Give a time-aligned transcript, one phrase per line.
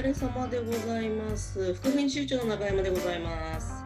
[0.00, 1.74] 疲れ様でございます。
[1.74, 3.84] 副編集長の中山でございます。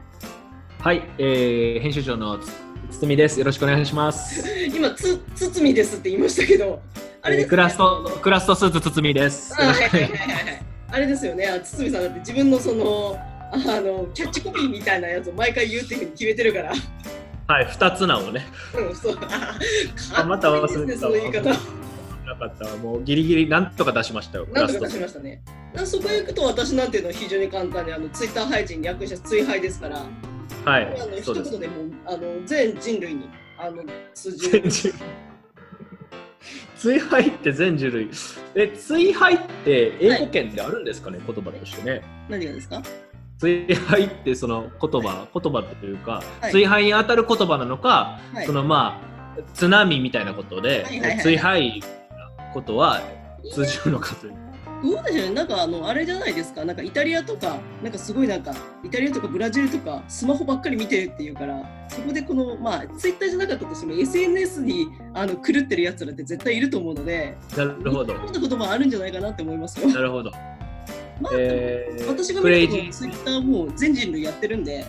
[0.78, 3.40] はい、えー、編集長のつ堤です。
[3.40, 4.48] よろしくお願いします。
[4.72, 6.80] 今、つ、つつみですって言いましたけど、
[7.20, 9.60] あれね、えークラストクラストスーツ堤です。
[9.60, 10.12] あはいはいはいはい。
[10.92, 13.18] あれですよね、あつつみさんだって自分のその、
[13.50, 16.72] あの、キャッチコピーみたいなやつを毎回言うっていうふうに決めてるから。
[17.48, 18.46] はい、二つなのね。
[18.72, 19.18] うん、そう。
[19.20, 19.58] あ
[20.20, 21.83] あまた忘れてたそういう言い方。
[22.34, 24.46] なかったわもうギリギリなんとか出しましたよ。
[24.52, 25.42] なんとか出しましたね。
[25.76, 29.98] あそこへ行くと私なんていうのは非常に簡単で、あのツイッター配信に略して追廃ですから、
[30.64, 31.16] はいあの。
[31.16, 33.82] 一言でもうあの全人類にあの
[34.14, 34.62] 通じる。
[34.62, 34.92] 全人
[36.76, 38.10] 追廃 って全人類。
[38.54, 42.02] え、追廃って英語圏であるんですかね、言葉としてね。
[42.28, 42.82] 何がですか？
[43.38, 49.14] 追廃ってその言葉、言葉というか、はい追廃に当たる言葉なのか、はいそのまあ
[49.54, 51.86] 津波みたいなことで、はいはいはい追廃な
[52.54, 53.02] ことは
[53.52, 54.34] 通じるのかという。
[54.82, 68.06] どうでしょうね、なんかあのあれじゃないですか、なんかイタリアとか、なんかすごいなんか、イタリアとかブラジルとか、スマホばっかり見てるっていうから、そこでこの、まあ、ツイッターじゃなかったとしても、SNS にあの狂ってるやつらって絶対いると思うので、なるほど似。
[68.08, 69.88] たようなこともあるんじゃないかなって思いますよ。
[69.88, 70.30] なるほど。
[71.20, 74.84] まあ、えー私が見イジーたツイッターもう全人類やってるんで、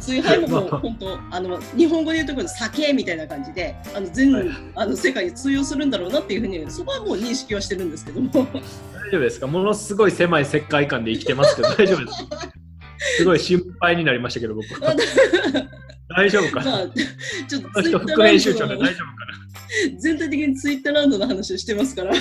[0.00, 0.80] 追廃ももうまあ。
[0.80, 4.48] 本当、あの日本語で言うところの酒みたいな感じで、あの全、はい。
[4.74, 8.30] あの世界に通用するんだろうなっていうふうに、そこはもう認識はしてるんですけども。
[8.30, 9.46] 大丈夫ですか？
[9.46, 12.52] ものすごい狭い世界観で生きてますけど 大丈夫ですか？
[13.18, 14.94] すごい心配になりましたけど僕は。
[16.16, 16.70] 大丈夫かな？
[16.70, 16.86] まあ、
[17.48, 19.12] ちょっと副編集長ラウンドので大丈夫か
[19.92, 20.00] な？
[20.00, 22.12] 全体的にツイッターラウンドの話をしてますから。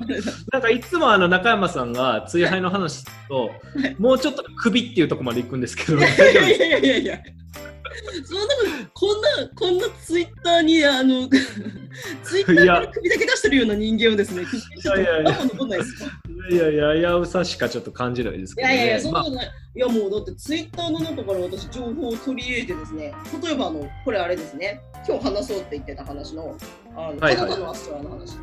[0.52, 3.52] なんかいつもあの中山さんが追廃の話すると、は
[3.86, 3.96] い。
[3.98, 7.18] もうちょっと首っていうところまで行くんですけどいやいやいやいや。
[8.24, 11.28] そんなこんなこんなツイッターにあの
[12.24, 14.96] ツイッターから首だけ出してるような人間をですね、いや。
[14.96, 15.20] いや
[16.50, 19.50] いやいやいや危うさしかちょっと感じないですけど、ね、いやいやいや、そんなまあことない。
[19.74, 26.56] いやもうだってツイッターの中から私情報を取り入れてですね、例えばあのこれあれですね、今日話そうって言ってた話の
[26.94, 27.36] あの、はいはい。
[27.36, 28.36] カナダのアストラの話。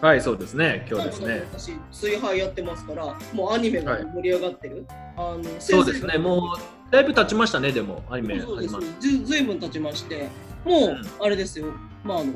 [0.00, 0.86] はいそうですね。
[0.90, 1.42] 今日ですね。
[1.52, 4.86] 私、追廃やってますから、もうアニメが盛り上がってる。
[5.16, 6.14] あのそうですね。
[6.16, 10.28] うもうだいぶ経ちましたねでもアニメそうですずずいぶん経ちまして、
[10.64, 11.02] もう、うん。
[11.20, 11.66] あれですよ、
[12.02, 12.32] まああの、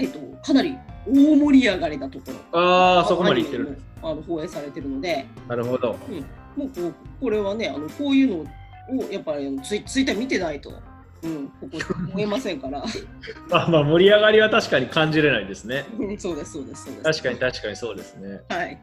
[0.00, 0.76] えっと、かなり
[1.06, 2.60] 大盛り上がりなところ。
[2.60, 3.78] ああそこまで行ってる。
[4.02, 5.96] あの放映されてるので、なるほど。
[6.56, 8.44] もうこうこれはね、あのこういう
[8.88, 10.72] のをやっぱりツイツイッター見てないと、
[11.24, 12.84] うん、ここ思えませんから。
[13.48, 17.04] まあまあ盛り上がりは確かに感じれないですねうんそうです、そうです、そうです。
[17.04, 18.78] 確かに確かにそうですねはい。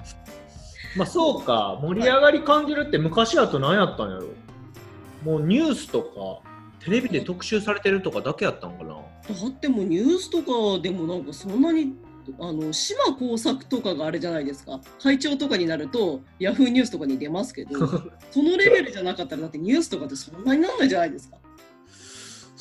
[0.97, 4.27] まあそうか盛り上がり感じるって昔だと何やったんやろ？
[5.23, 6.49] もうニュースとか
[6.83, 8.95] テレビで特集されてるとかだけやったんかな？
[8.95, 9.01] だ
[9.47, 11.93] ってもうニュースとかでもなんかそんなに
[12.39, 17.79] あの島耕作とかがあれじゃないですか会長とかになるとヤフーニュースとかに出ますけど
[18.31, 21.37] そのレベルじゃなかったらだってニュースとかってそんなになんないじゃないですか。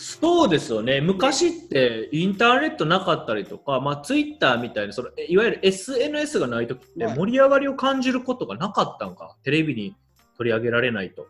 [0.03, 1.03] そうですよね。
[1.03, 7.17] 昔ってインターネットなかったりとか、まあ、ツイッターみたいなそのえいわゆる SNS がない時ってはい。
[7.19, 9.37] 盛り上がりを感じることがなかったんか？
[9.43, 9.95] テレビに
[10.39, 11.27] 取り上げられないと。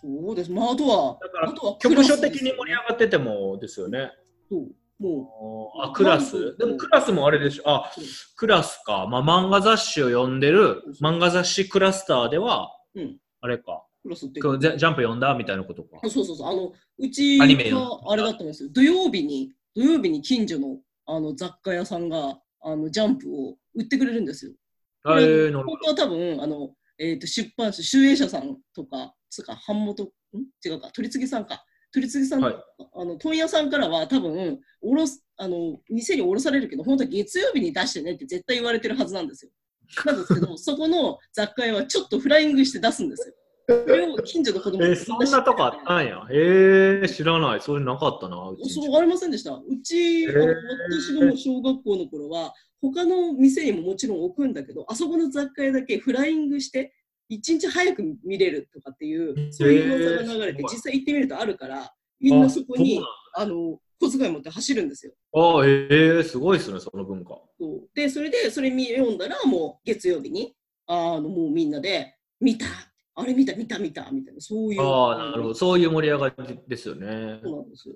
[0.00, 0.50] そうです。
[0.50, 4.10] まああとはだからあとは局所的に盛り上がっててもですよね。
[4.50, 4.68] そう。
[4.98, 6.56] もあクラス？
[6.56, 7.64] でもクラスもあれでしょ。
[7.66, 7.92] あ
[8.36, 13.18] クラスか、まあ、漫画雑誌を読んでる漫画雑誌クラスターでは、うん。
[13.42, 13.82] あれか。
[13.84, 15.98] うクラスってジャジャンプ読んだみたいなことか。
[16.02, 16.48] あそうそうそう。
[16.48, 18.00] あのうちの。
[18.00, 18.70] はあれだったんですよ。
[18.72, 24.52] 土曜日に土曜日に近所のあの雑貨屋さんがあのジャンプを売ってくれるんですよ。
[25.06, 30.08] えー、本当は多分あの、えー、と出版社集英社さんとかつうか版元ん？
[30.64, 30.90] 違うか。
[30.90, 31.64] 取次さんか。
[31.92, 32.54] 取次さん、はい。
[32.94, 39.50] あの問屋さんからは多分おろすあの店に卸されるけど本当は月曜日に出してねって絶対言われてるはずなんですよ。
[40.04, 43.34] なんですけどそこの雑貨屋はちょっとフライングして出すんですよ。
[43.68, 46.26] それを近所の子供えー、そんなとこあったんや。
[46.30, 47.60] えー、知らない。
[47.60, 48.36] そういうのなかったな。
[48.36, 49.52] そうありませんでした。
[49.52, 50.54] うち、あのへー
[50.90, 56.94] 私がもう小学校の頃は、他の店にももちろん置くんだけど、あそこの雑貨屋だけフライングして、
[57.28, 63.02] 一日早く見れるとかっていう、そういう噂が流れて、へー実際行ってみるとあるから、みんなそこに
[63.34, 65.12] あの、小遣い持って走るんですよ。
[65.34, 67.38] ああ、ええー、すごいですね、その文化。
[67.60, 70.54] そうで、それで、それ見読んだら、もう月曜日に、
[70.86, 72.66] あの、もうみんなで、見た
[73.18, 74.80] あれ見た見た見たみたいな、そういう。
[74.80, 75.54] ああ、なるほど。
[75.54, 77.40] そういう盛り上がりですよね。
[77.42, 77.94] そうなんですよ。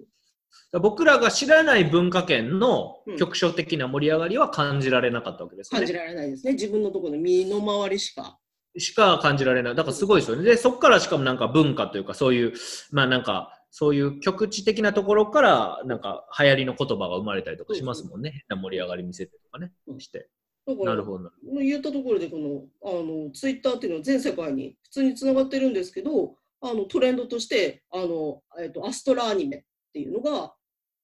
[0.80, 5.78] 僕らが知らない文化圏のうん局所的な盛り上がりは感じられなかったわけですね。
[5.78, 6.52] 感じられないですね。
[6.54, 8.38] 自分のところの身の回りしか。
[8.78, 9.74] しか感じられない。
[9.74, 10.44] だからすごいですよね。
[10.44, 12.52] で、そこからしかもなんか文化というか、そういう、
[12.90, 18.30] まあなんか、そういう局地的なところから、なんか流行りの言葉が生まれたりとかしますもんね。
[18.48, 20.28] 変な盛り上がり見せてとかね、して。
[20.66, 21.30] だからなるほど。
[21.60, 29.62] 言ったところでこのあのツイッターっていうのは全世界に普通につながってるんですけどあのトレンドとしてあの、えっとアストラアニメっ
[29.92, 30.54] ていうのが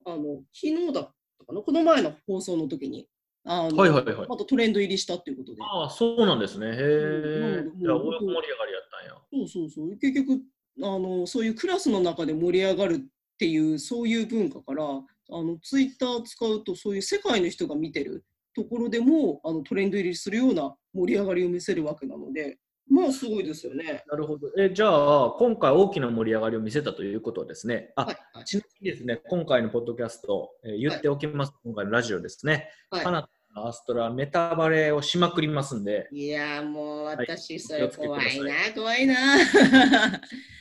[0.06, 1.60] あの昨日だったかな？
[1.60, 3.08] この前の放送の時に
[3.44, 4.28] あの、はいはいはい。
[4.28, 6.66] またトレンド入りしたっていうことでああ、そうなんですね。
[6.66, 6.74] へえ。
[6.74, 9.20] うんじゃあ、大盛り上がりやったんや。
[9.30, 10.42] そうそうそう結局
[10.80, 12.98] あのそういうクラスの中で盛り上がるっ
[13.38, 18.24] ていうそういう文化からあのツイッター使うとそういう世界の人が見てる
[18.58, 22.58] ところでもあのトレンド入りするような盛り上がりを見せるわけなので
[22.90, 24.02] まあすごいですよね。
[24.10, 24.48] なるほど。
[24.56, 27.92] えじゃあ、今回大きな盛り上がりを見せたということですね。
[27.96, 32.70] あ、はいはいちなみにですね、今回のポッドキャスト、えー言っておきます、今回のラジオですね。
[32.90, 39.14] はいカナダのアストラネタバレをしまくりますんで、いやーもう私いそれ怖いな怖いな。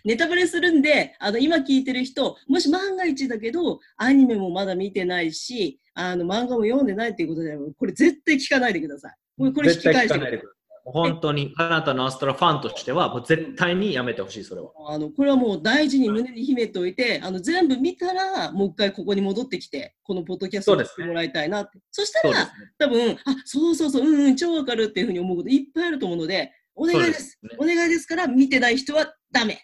[0.04, 9.16] ネタバレするんであの今聞いてる人もし万が一だけどアニメもまだ見てないしあの漫画も読んでないっていうことでこれ絶対聞かないでください。
[9.38, 10.57] これこれ引き返してください
[10.92, 14.72] 本当に、カナダのアストラファンとしては、もう絶対にやめてほしい、それは。
[14.90, 21.80] あのこれはもう大事に胸に秘めておいてあの全部見たらもう一回ここに戻ってきてこのポッドキャストを聞いてもらいたいなって。
[21.92, 22.52] そしたらね。
[22.78, 27.14] 多分あそうそうそううんうん超わかるっていうふうに思うこといっぱいあると思うのでお願いです。
[27.14, 27.50] ですね。
[27.60, 29.60] お願いですから見てない人はダメ。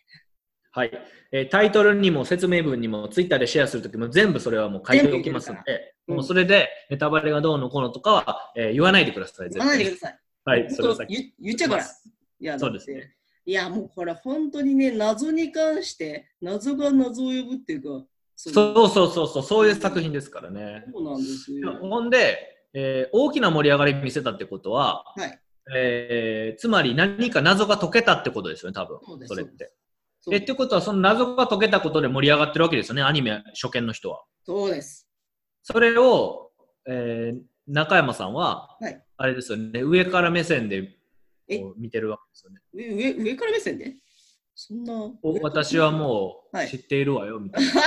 [0.75, 0.91] はい、
[1.31, 9.49] えータイトルにも説明文にもツイッターでシェアするときも全部それはもう書いておきますの全で、うんもうそれでネタバレがどうのこうのとかは、えー言わないでください。
[9.49, 12.45] 言わないでくださいはい、それ先言言っちゃうからい。
[12.45, 13.15] やそうですね。
[13.45, 18.05] いやもうこれ本当にね謎に関して謎が謎を呼ぶっていうか
[18.35, 20.85] そそうそうそうそう、そういう作品ですからね。
[20.91, 21.77] そうなんですよ。
[21.81, 22.37] ほんで、
[22.73, 25.39] えー大きな盛り上がり見せたってことは、はい。
[25.75, 28.99] えーつまり何か謎が解けたってことですよね、多分。
[29.27, 29.71] それって。
[30.31, 34.23] えってことは、その謎が解けたことで盛り上がってるわけですよね、アニメ初見の人は。
[34.45, 35.07] そうです。
[35.61, 36.51] それを、
[36.87, 40.95] えー中山さんは、はいあれですよね、上から目線で
[41.77, 42.62] 見てるわけですよね。
[42.74, 43.95] 上上上から目線で？
[44.56, 44.94] そんな
[45.24, 46.68] お私はもはい。
[46.68, 47.71] う知っているわよ、みたいな。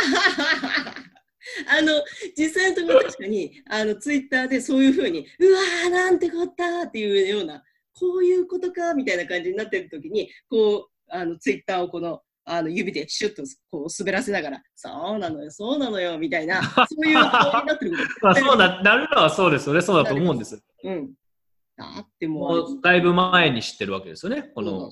[1.79, 2.03] あの
[2.37, 7.63] 実際のところ確かにあのツイッターでそういうふうにうわーなんてこったっていうような
[7.99, 17.93] こういうことかみたいな感じになってる時にこうあのツイッターをこのあの指でシュッとこう滑らせながらそうなのよそうなのよみたいなそういう顔になってる
[18.23, 20.63] まあ、そうななるのはそうですよね、そうだと思うんです。
[20.87, 21.15] うん。
[21.77, 24.91] だってももううだいぶ前に知ってるわけですよね、この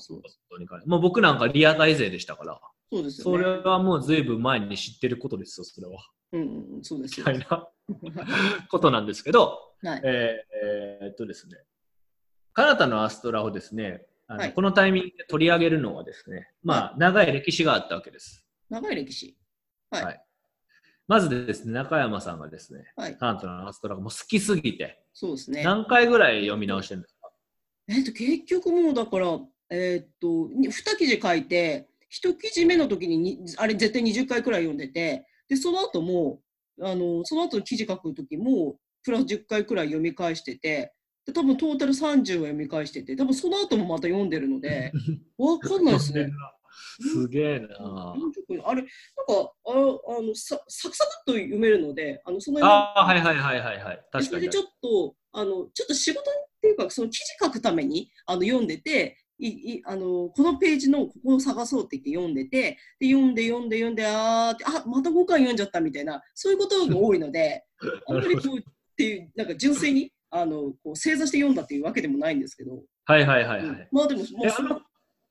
[0.87, 2.61] もう僕なんかリアタイ勢でしたから、
[2.93, 5.95] そうですよそれねはもうずいぶん前に知ってることですよ、それは。
[6.33, 6.41] うん
[6.77, 7.27] うんそうですよ。
[7.33, 7.69] みたいな
[8.69, 10.01] ことなんですけど、はい。
[10.05, 11.57] えーえーっとですね、
[12.53, 14.53] カナダのアストラをですね、あのはい。
[14.53, 18.45] このタイミングで取り上げるのはですね、まあ、長い歴史があったわけです。
[18.69, 19.39] 長い歴史。
[19.91, 20.05] はい。
[20.05, 20.25] はい
[21.07, 23.17] まずですね、中山さんがですね、はい。
[23.17, 25.63] カナダのアストラがもう好きすぎて、そうですね。
[25.63, 27.31] 何回ぐらい読み直してるんですか？
[27.89, 29.39] えっと、結局もうだから、
[29.71, 31.89] えーっと、に2記事書いて、
[32.23, 36.41] 1記事目の時ににあれ絶対20回くらい読んでて、で、その後も、
[36.81, 40.95] あの、その後記事書く時も、プラス10回くらい読み返してて、
[41.27, 44.93] で多分トータル30は読み返してて、多分その後もまた読んでるので、
[45.37, 46.31] わかんないですね。
[47.01, 48.15] すげえな。
[48.17, 49.71] 40分あれ、なんか、あ
[50.19, 53.97] あのさサクサクっと読めるので、あのそのああ、はいはいはいはいはい。
[53.97, 54.59] で確かにそれでち。
[54.59, 56.25] ょっとあのちょっと仕事っ
[56.61, 67.65] ていうかその記事書くためにあの読んでていいあのこのページのここを探そうって言って読んでてで読んで読んで読んであーってあまた5回読んじゃったみたいなそういうことが多いので
[68.09, 68.63] あんまりこうっ
[68.97, 73.67] ていうなんか純粋にあのこう正座して読んだっていうわけでもないんですけど、はいはいはいはい。
[73.67, 74.81] うんまあでも、まあ、えあの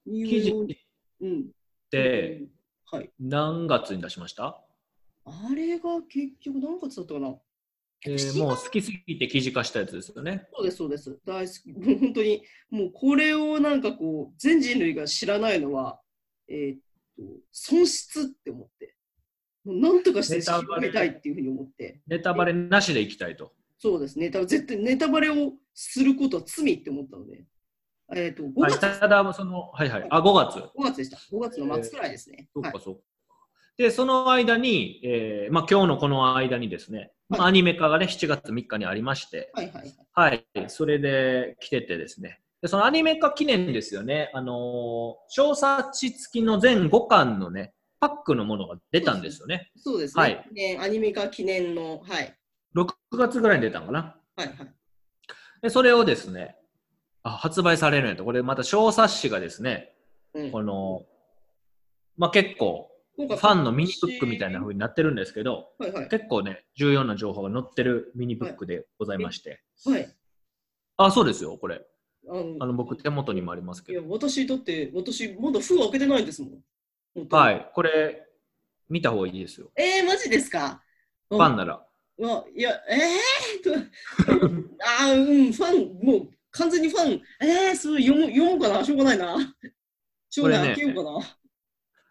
[0.06, 0.78] 記事
[1.24, 1.46] っうん、
[1.90, 2.50] てうん
[2.92, 4.60] はい、何月に出しました？
[5.26, 7.36] あれが結局何月だったかな？
[8.06, 10.46] えーもう好きすぎて記事化したやつですよね。
[10.54, 11.18] そうです、そうです。
[11.26, 11.72] 大好き。
[11.72, 16.02] もう本当に、もうこれをなんかこう、全人類が知らないのは、
[16.50, 16.80] えーっ
[17.18, 18.96] と、損失って思って、
[19.64, 23.54] もうなんとかしてネタバレ広げたいっていうふうに思って、ネタバレなしでいきたいと。
[23.80, 24.28] そうですね。
[24.28, 27.46] だから絶対ネタバレをすることは罪って思ったので、
[28.16, 30.08] えーっと、5はい、月、ただ、その、はいはい。
[30.10, 30.58] あ、5月。
[30.60, 31.18] 5月でした。
[31.18, 32.36] 5月の末くらいですね。
[32.38, 33.02] はいそうか、そうか。
[33.78, 40.46] で、その間に、えーまあ、今日のこの間にですね、まあはいアニメ化がね、7月3日にありまして、はいはいはい。
[40.56, 49.72] はい、それで来ててですね、でそのアニメ化記念ですよね、あのー小冊子付きの全5巻のね、パックのものが出たんですよね。
[49.76, 50.22] そうですね。
[50.22, 52.38] はいねアニメ化記念の、はい。
[52.76, 54.00] 6月ぐらいに出たのかな。
[54.36, 54.76] はいはい。
[55.64, 56.58] で、それをですね、
[57.24, 59.94] あ発売されるんやと、これまた小冊子がですね、
[60.34, 61.04] うん、この、
[62.18, 66.08] まあ、結構、ファンのミニブックみたいな風になってるんですけど、はいはい。
[66.10, 70.14] 結構ね、重要な情報が載ってるミニブックでございまして、はい。
[70.98, 71.86] あ、そうですよ、これ。
[72.28, 74.14] あのあの僕、手元にもありますいやけど。
[74.14, 77.28] 私だって私まだ封開けてないんですもん。
[77.30, 78.26] はい、これ、
[78.90, 79.72] 見た方がいいですよ。
[79.76, 80.82] えー、マジですか？
[81.30, 81.86] ファンなら。
[82.18, 83.72] うわいや、えー、と
[84.86, 89.36] あーうん、ファン、もう完全にファン、えー、そう読もう読もうかな、しょうがないな。
[90.30, 91.38] しょうがない、これね開けようかな。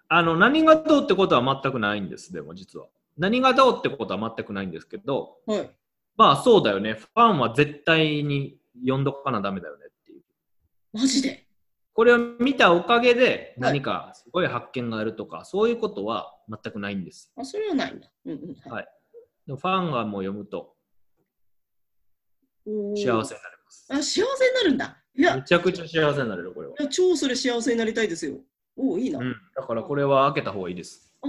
[0.09, 2.89] あの、何がどうってことは全くないんです、でも実は。
[3.17, 5.71] 何がどうってことは全くないんですけど、はい。
[6.17, 6.95] まあそうだよね。
[6.95, 10.23] ファンは絶対に読んどかなダメだよねっていう。
[10.93, 11.47] マジで？
[11.95, 17.31] これを見たおかげで何かすごい発見があるとか、そういうことは全くないんです。
[17.37, 18.11] あ、それはないんだ。
[18.25, 18.73] うんうん。
[18.73, 18.89] はい
[19.47, 20.77] ファンがもう読むと
[22.65, 23.62] 幸せになります。
[23.91, 24.25] あ、幸せに
[24.55, 24.97] なるんだ。
[25.14, 26.75] いや、めちゃくちゃ幸せになれる、これは。
[26.88, 28.37] 超それ幸せになりたいですよ。
[28.76, 29.19] おお、いいな。
[29.19, 31.12] うん、だからこれは開けた方がいいです。
[31.23, 31.29] あ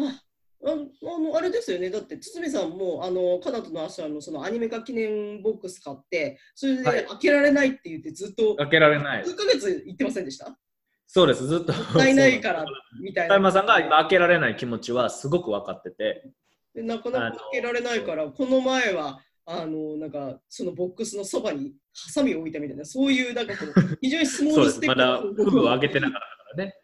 [0.66, 9.26] ああのあれですよね、だって堤さんもあのカナダのアシャのそのアニメ化記念ボックス買って、それではい開けられないって言ってずっと開けられない。
[9.26, 10.58] 数ヶ月言ってませんでした？
[11.06, 11.74] そうです、ずっと。
[11.74, 12.66] もったいないから
[13.02, 13.36] みたいな。
[13.36, 16.32] 高山さんが今開けられない気持ちはすごく分かってて、
[16.74, 26.76] でなかなか開けられないから、この前はあのなんかそのボックスのそばにハサミを置いたみたいな、そういうなんかこう非常にスモールステップまだのフグを開けてなかったからね。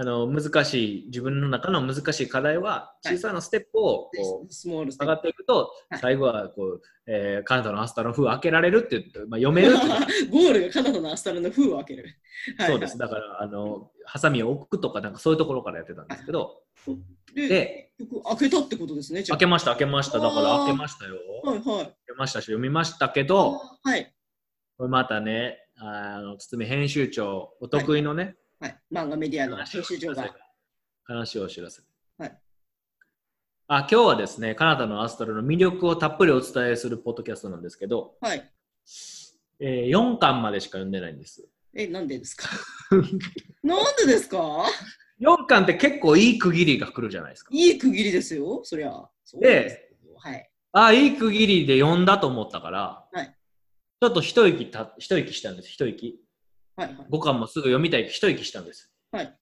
[0.00, 9.72] あの難しい、自分の中の難しい課題は、小さなステップをこうスモールステ上がッっていくとはい、最後はこう、えーカナダのアスタの封を開けられるって言って、まあ、読める。
[10.30, 12.04] ゴールがカナダのアスタルの封を開ける。
[12.04, 12.96] はいそうです。
[12.96, 16.62] だから、あの、ハサミを置くとか、なんかそういうところからやってたんですけど、
[17.34, 17.90] で、
[18.24, 19.24] 開けたってことですね。
[19.24, 20.20] 開けました、開けました。
[20.20, 21.16] だから開けましたよ。
[21.44, 21.84] あはいはい。
[21.86, 24.14] 開けましたし、読みましたけど、はい。
[24.76, 28.36] これまたね、あの、堤編集長、お得意のね、はい、
[28.92, 30.34] 漫画メディアの話編集長が。
[31.04, 31.82] 話をお知らせ。
[32.18, 32.38] はい。
[33.68, 38.50] あ、今日はですね、カナダのアストロの魅力をたっぷりお伝えするポッドキャストなんですけど、はい。
[39.60, 41.48] えー4巻までしか読んでないんです。
[41.74, 42.48] え、なんでですか？
[43.62, 44.64] なんでですか
[45.20, 47.50] ？4巻って結構いい区切りが来るじゃないですか。
[47.52, 48.92] いい区切りですよ、そりゃ。
[49.24, 50.50] そうではい。
[50.72, 53.34] あ、いい区切りで読んだと思ったから、はい
[54.00, 56.20] ちょっと一息た一息したんです、一息。
[56.78, 56.96] はいはい。
[57.10, 58.92] 5巻もすぐ読みたい一息したんです。
[59.10, 59.36] はい。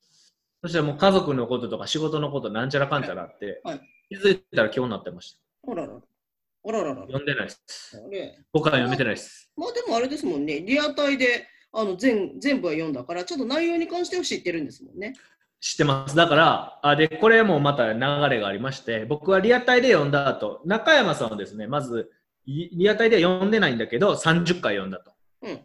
[0.62, 5.32] そしたらもう家族のこととか仕事のことなんちゃらかんちゃらあって、はい気づいたら今日になってまし
[5.64, 5.72] た。
[5.72, 5.98] あららら。
[5.98, 7.00] あららら。
[7.02, 8.00] 読んでないです。
[8.06, 9.50] あれ5巻読めてないです。
[9.56, 15.14] まあでもあれですもんね、リアタイであの全全部は読んだから、ちょっと内容に関しては知ってるんですもんね。
[15.60, 16.14] 知ってます。
[16.14, 17.98] だから、あで、これもまた流
[18.30, 22.12] れがありまして、僕はリアタイで読んだ後、中山さんはですね、まず、
[22.44, 25.15] いリアタイでは読んでないんだけど、30回読んだと。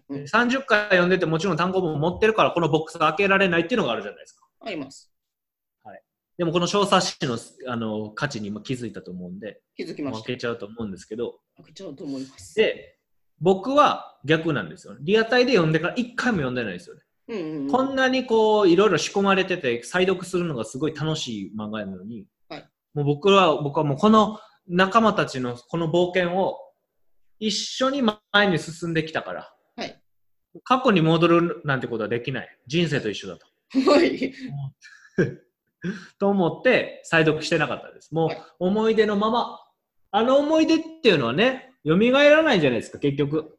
[0.10, 0.24] うん、うん。
[0.24, 4.46] 30回読んでて、もちろん単語も持ってるから、このボックスが開けられないっていうのがあるじゃないですか。
[4.62, 5.12] あります。
[6.42, 7.38] でも、この小冊子の
[7.72, 10.26] あの価値にも気づいたと思うんで、気づきました。
[10.26, 12.56] 開けちゃうと思うんですけど、開けちゃうと思います。
[12.56, 12.98] で、
[13.40, 14.96] 僕は逆なんですよ。
[15.02, 17.02] リアタイで読んでから1回も読んでないんですよね。
[17.28, 26.58] うんうんうん、こんなにこう、いろいろ仕込まれてて、再読するのがすごい楽しい漫画なのに、はいもう僕は、僕はもうこの仲間たちのこの冒険を
[27.40, 29.52] 一緒に前に進んできたから、はい。
[30.64, 32.58] 過去に戻るなんてことはできない。
[32.68, 33.46] 人生と一緒だと。
[33.92, 34.34] はい。
[36.20, 38.14] と思って、再読してなかったです。
[38.14, 39.60] もうはい思い出のまま。
[40.12, 43.58] あの思い出っていうのはね、蘇らないじゃないですか、結局。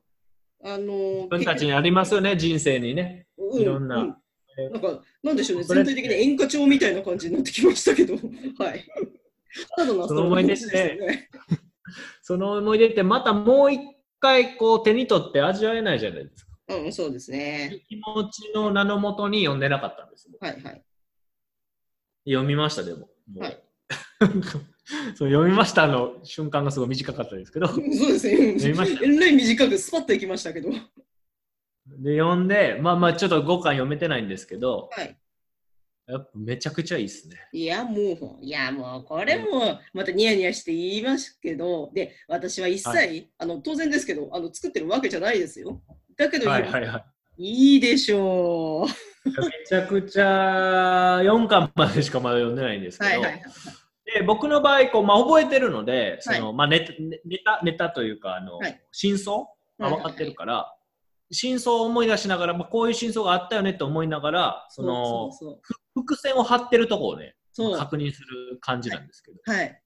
[0.65, 3.27] あの自分たちにありますよね、人生にね。
[3.39, 4.17] ういろんなうん
[4.71, 8.85] なんか、なんでしょうね、全体的に演歌調みたいな感じになってきましたけど、はい。
[9.77, 11.29] ただのその思い出ってね
[12.23, 13.81] その思い出ってまたもう一
[14.21, 16.52] 回こう手に取って味わえないじゃないですか。
[16.69, 17.83] うん、そうですね。
[17.89, 20.29] 気持ちの名のもとに読んでなかったんです。
[20.41, 20.85] はいはい。
[22.25, 23.01] 読みました、でも。
[23.01, 23.63] もうはい
[25.15, 27.69] そう読みましたの瞬間がすごい短かったですけど。
[27.69, 28.59] そうですね。
[28.59, 30.71] 読みましたえらい短くスパッといきましたけど。
[30.71, 30.75] は
[31.87, 35.17] で、読んで、まあまあちょっと5巻読めてないんですけど、い。
[36.13, 37.37] やっぱめちゃくちゃいいですね。
[37.53, 43.05] いや、もう、いや、もう、これも、またニヤニヤして言いますけど、で、私は一切、は
[43.39, 45.81] あの、当然ですけど、あの、作ってるわけじゃないですよ。
[46.17, 47.05] だけど、はいはいは
[47.39, 47.75] い。
[47.75, 49.29] いいでしょう。
[49.29, 49.33] め
[49.67, 53.43] ちゃくちゃ4巻までしかまだ読んでないんですけど、はいはいはい。
[54.05, 58.81] で僕の場合こう、まあ、覚えてるのでその、はまあ、ネタネネタネタというかあの、はい。
[58.91, 59.47] 真相？
[59.79, 60.75] が分かってるから、
[61.31, 65.31] 真相を思い出しながら、まあ、こういう真相があったよねと思いながらその
[65.95, 67.35] 伏線を張ってるところをね
[67.79, 69.82] 確認する感じなんですけど、はい。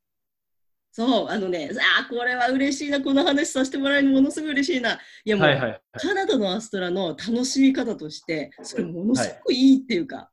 [0.97, 4.95] そう、あのね、あーこれは嬉しいな、この話させてもらえるのものすごい嬉しいな。
[4.95, 5.83] いやもう、はいはいはい。
[5.99, 10.31] カナダのアストラの楽しみ方として、それものすごくいいっていうか、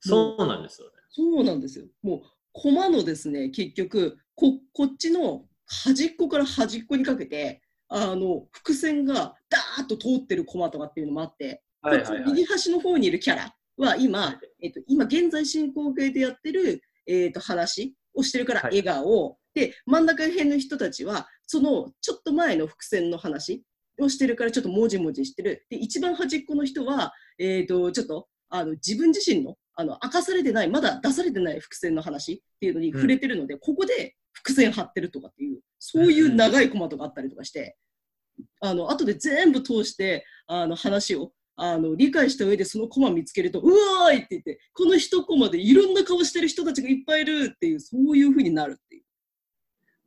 [0.00, 0.92] そうなんですよね。
[1.10, 1.84] そうなんですよ。
[2.02, 2.22] もう、
[2.54, 12.30] コマのですね、結局、ここっちの端っこから端っこにかけて、あの伏線がダーっと通ってるコマとかっていうのもあって、はいはいはい。
[12.30, 18.82] 右端の方にいるキャラは今、えっと、今現在進行形でやってる、えっと、話をしてるからはい。
[18.82, 23.64] 笑顔、で真ん中辺の人たちはそのちょっと前の伏線の話
[23.98, 25.64] をしてるからちょっともじもじしてる。
[25.70, 37.78] で一番端っこの人は、えっとちょっとあの自分自身のあの明かされてないまだ出されてない伏線の話っていうのに触れてるので、ここで伏線張ってるとかっていうそういう長いコマとかあったりとかして、
[38.60, 49.05] あの後で全部通してあの話をあの理解した上でそのコマ見つけるとうわーいって言ってこの一コマでいろんな顔してる人たちがいっぱいいるっていうそういう風になるっていう。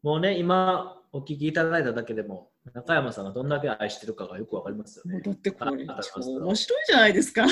[0.01, 5.21] もうね、今お聞きいただいただけでも、中山さんがどんだけ愛してるかがよくわかりますよね。
[5.21, 7.45] だってこれ面白いじゃないですか。
[7.45, 7.49] い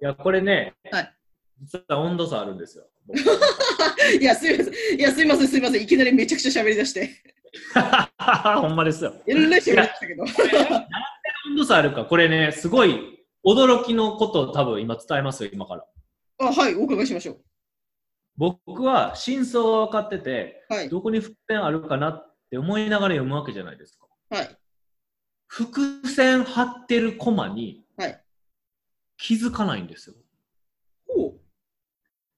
[0.00, 1.14] や、これね、はい
[1.62, 2.84] 実は温度差あるんですよ。
[3.06, 3.20] 僕
[4.18, 7.10] いやすいませんいやすいませんすいませんいきなりめちゃくちゃ喋り出して
[8.60, 9.14] ほんまですよ。
[9.26, 10.22] いろんな人いましたけど。
[10.22, 15.84] 温度差あるか、これね、すごい驚きのことを多分今伝えますよ、今から。
[16.38, 17.40] あはいお伺いしましょう。
[18.40, 24.06] 僕は真相は分かってて、はいどこに伏線あるかなって思いながら読むわけじゃないですか。
[24.34, 24.56] はい
[25.46, 28.24] 伏線張ってるコマにはい。
[29.18, 30.14] 気づかないんですよ。
[31.06, 31.34] ほ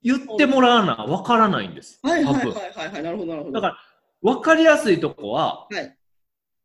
[0.03, 2.01] 言ってもらわな分からないんです。
[2.03, 3.53] うはいはいはいはいはいなるほどなるほど。
[3.53, 3.77] だから
[4.23, 5.97] 分かりやすいとこははい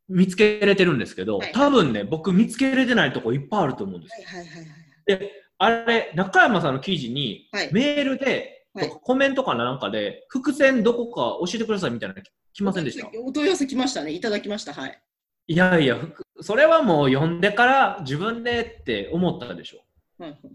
[0.08, 4.26] 見つけれてるんですけど、はい多分ね、僕見つけれてないとこいっぱいあると思うんですよ。
[4.26, 5.18] はいはいはいはい。
[5.20, 13.08] で、あれ、中山さんの記事に、はいメールで、はいコメントかなんかで、伏線どこか教えてくださいみたいなの来ませんでした？
[13.24, 14.12] お問い合わせ来ましたね。
[14.12, 14.72] いただきました。
[14.72, 15.02] はい。
[15.46, 15.98] いやいや、
[16.40, 19.78] それはもう読んでから自分でって思ったでしょ。
[20.18, 20.52] はいはいはい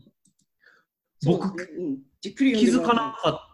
[1.25, 3.50] 僕そうん、じっくり気づかなかった。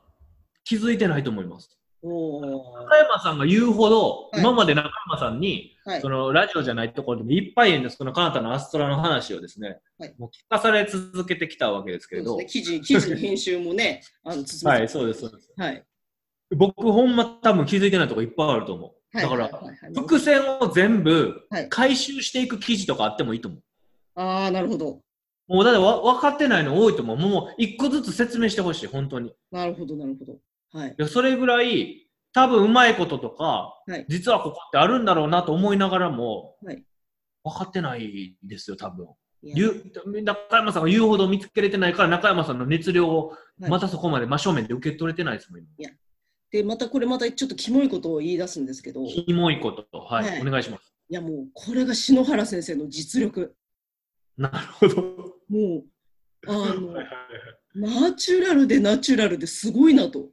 [0.63, 1.78] 気づいてないと思います。
[2.01, 15.53] 中山さんが言うほど、はい今まで中山さんに、はいそのラジオじゃないところでもいっぱいその彼方のアストラの話をですね、はいもう聞かされ続けてきたわけですけれど、ね、記事記事の編集もね、あのはい、そうです、そうです。
[15.57, 15.83] はい。
[16.55, 18.91] 僕、ほんま多分気づいてないとこいっぱいあると思う。
[19.11, 19.49] はいだから、
[19.95, 23.61] 伏線を全部はい回収していく記事とかあってもいいと思う。
[24.15, 25.01] ああ、なるほど。
[25.47, 27.17] もうだってわ分かってないの多いと思う。
[27.17, 29.29] もう一個ずつ説明してほしい、本当に。
[29.29, 30.37] いなるほど、なるほど。
[30.71, 30.95] はい。
[30.97, 36.83] やそれぐらい、多分うまいこととか、はい実はここってあるんだろうなと思いながらも、はい
[37.43, 39.07] 分かってないんですよ、多分。
[39.41, 45.89] 中山さんが言うほど見つけれてないから、中山さんの熱量をはいまたそこまで真正面で受け取れてないですもん、今。
[46.51, 49.85] で、またこれまたちょっとキモいことを言い出すんですけど、いキモいこと。
[49.99, 50.93] はい、はいお願いします。
[51.09, 53.55] やもうこれが篠原先生の実力。
[54.37, 55.01] なるほど。
[55.49, 55.83] もう、
[56.47, 56.93] あの
[57.75, 60.29] ナチュラルでナチュラルですごいなと。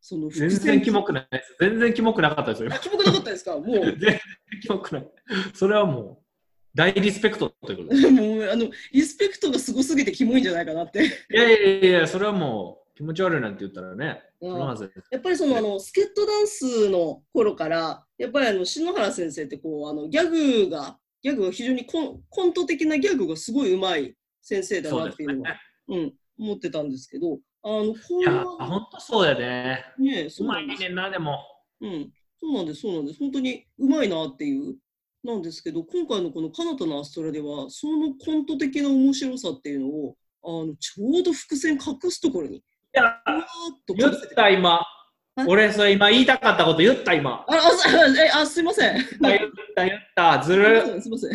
[0.00, 1.56] その全然キモくないです。
[1.60, 2.70] 全然キモくなかったですよ。
[2.72, 3.56] あ、キモくなかったですか？
[3.58, 4.20] もう、全然
[4.62, 5.10] キモくない。
[5.54, 6.24] それはもう、
[6.74, 8.08] 大リスペクトということです。
[8.10, 11.04] もうあのリスペクトがすごすぎてキモいんじゃないかなって。
[11.04, 14.58] いやいやいやいや、それはもう、気持ち悪いなんて言ったらね、うん。
[14.58, 25.60] やっぱりそのあのスケットダンスの頃から、やっぱりあの篠原先生ってこうあのギャグが、ギャグが非常にコンコント的なギャグがすごい上手い先生だなっていうのは、ね。
[25.88, 29.84] うん、思ってたんですけど、あのこいうや、はほんとそうやね。
[29.98, 31.38] ね、うそうなんですまいねんな、でも。
[31.80, 33.18] うん、そうなんです、そうなんです。
[33.18, 34.76] 本当にうまいなっていう。
[35.22, 42.62] なんですけど、今回のこのカナタのアストラでは、そのコント的な面白さっていうのを、あのちょうど伏線隠すところに、い
[42.94, 43.20] や、
[43.96, 44.80] 言った今。
[45.46, 47.44] 俺、それ今言いたかったこと言った今。
[47.46, 47.54] あ
[48.34, 48.94] ああすいません。
[48.94, 49.06] 言っ
[49.76, 50.42] た、言った。
[50.42, 51.30] ずるすいません。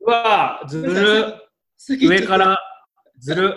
[0.00, 1.34] うわ、ずる。
[1.76, 2.58] 先上から、
[3.18, 3.54] ずる。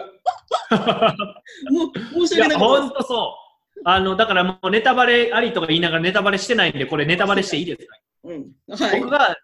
[0.70, 3.36] もう申し訳なかったほんとそ
[3.78, 3.82] う。
[3.86, 7.98] あの、だからもうネタバレありとか言いながらネタバレしてないんで、これネタバレしていいですか？
[8.26, 8.52] うん。
[8.76, 9.00] はい。
[9.00, 9.38] 僕が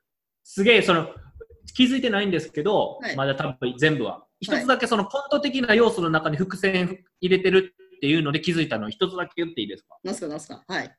[0.43, 1.07] すげえその
[1.73, 4.25] 気づいてないんですけど、はいまだ多分全部は。
[4.41, 9.97] 一つだけそのコント的な要素の中に伏線入れてるっていうので気づいたのを一つだけ言っていいですか？
[10.03, 10.63] なんすか、なんすか？
[10.67, 10.95] はい。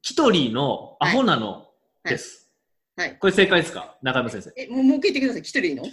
[0.00, 1.68] キトリーのアホなの
[2.04, 2.50] です。
[2.96, 3.18] はい。
[3.18, 3.96] これ正解ですか？
[4.02, 4.52] 中山先生。
[4.56, 5.42] え、もうもう一回言ってください。
[5.42, 5.84] 来てるいいの？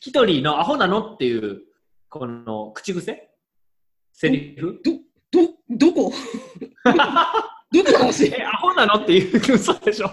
[0.00, 1.62] キトリーのアホなのっていう、
[2.10, 3.30] この口癖？
[4.12, 4.80] セリフ？
[5.30, 6.12] ど、どこ？
[7.70, 10.10] どこ の話え、アホなのっていう、嘘でしょ。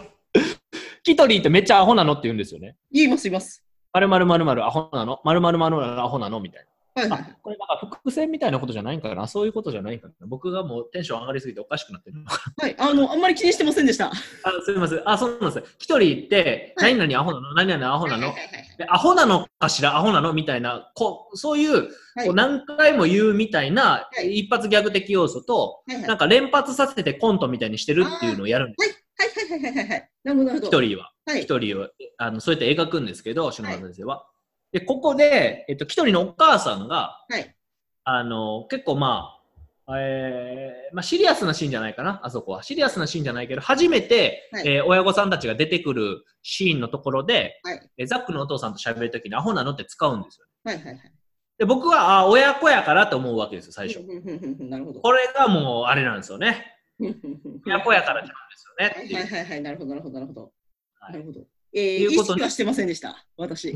[1.01, 2.75] キトリーってめっちゃアホなのって言うんですよね。
[2.91, 3.63] 言います、言います。
[3.91, 5.19] まるまるまるまるアホなの？
[5.23, 6.39] まるまるまるアホなの？
[6.39, 6.67] みたいな。
[7.01, 7.19] はいはい。
[7.21, 9.27] あこれなんか伏線みたいなことじゃないんかな？
[9.27, 10.13] そういうことじゃないんかな？
[10.27, 12.17] 僕がもうテンション上がりすぎておかしくなってる。
[12.57, 12.75] はい。
[12.77, 14.07] あの、あんまり気にしてませんでした。
[14.07, 14.13] あ
[14.65, 15.01] すみません。
[15.05, 15.63] あ、そうなんですよ。
[15.77, 17.53] キトリーって、はい何々アホなの？
[17.53, 18.27] 何々アホなの？
[18.27, 19.97] はいはいはいでアホなのかしら？
[19.97, 20.33] アホなの？
[20.33, 29.03] みたいな、こうそういう、はいこう何回も言うみたいな、はい一発ギャグ的要素と、はいはいなんか連発させてコントみたいにしてるっていうのをやるんです。
[29.19, 30.10] はいはいはいはいはいはい。
[30.23, 30.67] なるほど、なるほど。
[30.67, 31.12] キトリーは。
[31.25, 34.25] はいキトリを、あのそうやって描くんですけど、篠原先生は。
[34.71, 37.56] で、ここで、えっと、キトリのお母さんが、はい。
[38.03, 39.34] あの、結構ま
[39.86, 42.63] あ、えーまあ、シリアスなシーンじゃないかな、あそこは。
[42.63, 47.89] シリアスなシーンじゃないけど、初めて、はいえー親御さんたちが出てくるシーンのところで、はい。
[47.97, 50.47] えーザックのお父さんと喋るときにアホなのって使うんですよ。
[50.65, 50.75] はい。
[50.77, 50.86] はい。
[50.88, 51.12] はい。
[51.58, 53.99] で、僕は、あ親子やからと思うわけですよ、最初。
[54.60, 54.99] なるほど。
[54.99, 56.73] これがもう、あれなんですよね。
[57.65, 58.93] 親子やからなんですよね。
[58.95, 59.62] はいはいはいはい。
[59.62, 60.51] なるほど、なるほど、なるほど。
[60.99, 61.39] はいなるほど。
[61.79, 63.69] えー、意いうこと識はしてませんでした、私。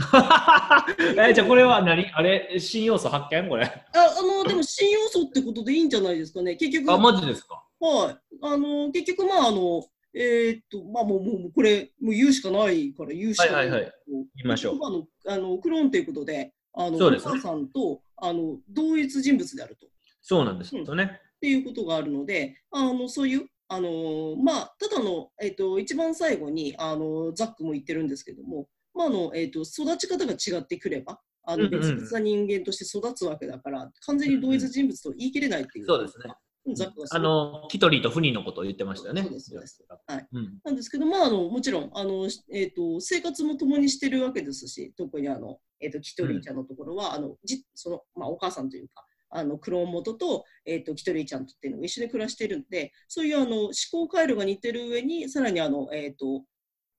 [1.17, 2.07] えじゃあこれは何？
[2.13, 2.57] あれ？
[2.59, 3.47] 新要素発見？
[3.47, 3.65] これ。
[3.65, 6.55] ああのでも新要素ってことでいいんじゃないですかね。
[6.55, 7.63] 結局、あ、マジですか？
[7.79, 8.17] はい。
[8.41, 9.83] あの結局、まあ、あの、
[10.13, 13.55] えーっと、まあ、もう、もう、これ、もう言うしかないから言うしかない。
[13.55, 19.87] はいはいはい言いましょうあの、あのクローンということで、あの、そうですねお母さんと、あの、同一人物であると。
[20.21, 21.19] そうなんですよね。
[21.37, 36.33] っていうことがあるので、あのそういう、あのまあ、ただの、えっと、一番最後にあのザックも言ってるんですけども、まああのえっと、育ち方が違ってくれば、あのうんうんうん別々な人間として育つわけだから、完全に同一人物と言い切れないっていう、そうですね。
[36.75, 39.21] ザックがあの、キトリーとフニーのことを言ってましたよね。
[39.23, 40.27] はい。
[40.33, 40.59] うん。
[40.65, 56.43] なんですけど、まあ、あのもちろんあの、えっと生活も共にしてるわけですし、特にあの、えっとキトリーちゃんのところは、あのじそのまあ、お母さんというか、あのクローン元と,、えっとキトリーちゃんとっていうのが一緒に暮らしているんで、そういうあの思考回路が似てる上に、さらにあの、えっと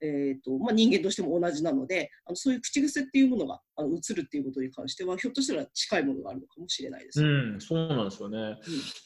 [0.05, 7.23] えっとまあ、人間としても同じなので、あのそういう口癖っていうものがあの映るっていうことに関しては、ひょっとしたら近いものがあるのかもしれないです。
[7.23, 8.57] うん、そうなんですよね。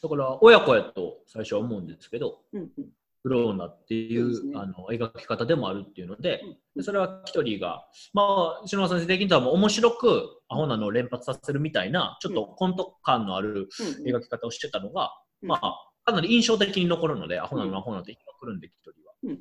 [0.01, 2.89] だから、親子やと最初は思うんですけど、うんうん
[3.23, 6.57] クローナっていうあの描き方でもあるっていうので、うん。
[6.75, 15.49] でそれはキトリーが、まあ、篠原先生的にはもう面白くアホなのを連発させるみたいな、ちょっとコント感のあるうん描き方をしてたのが、うん。
[15.49, 15.73] まあ、
[16.05, 19.31] かなり印象的に残るので、アホなのアホなのって言いまくるんで、キトリー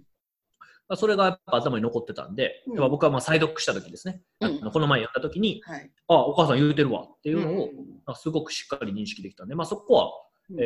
[0.89, 0.97] は。
[0.97, 2.91] それがやっぱ頭に残ってたんで、うん。
[2.91, 4.71] 僕はまあ再読した時ですね、うん。
[4.71, 10.11] この前やった時に、はい、あ、お母さん言うてるわっていうのを、うんまあすごくしっかり認識できたんで、まあ、そこは、
[10.51, 10.61] うん。
[10.61, 10.65] え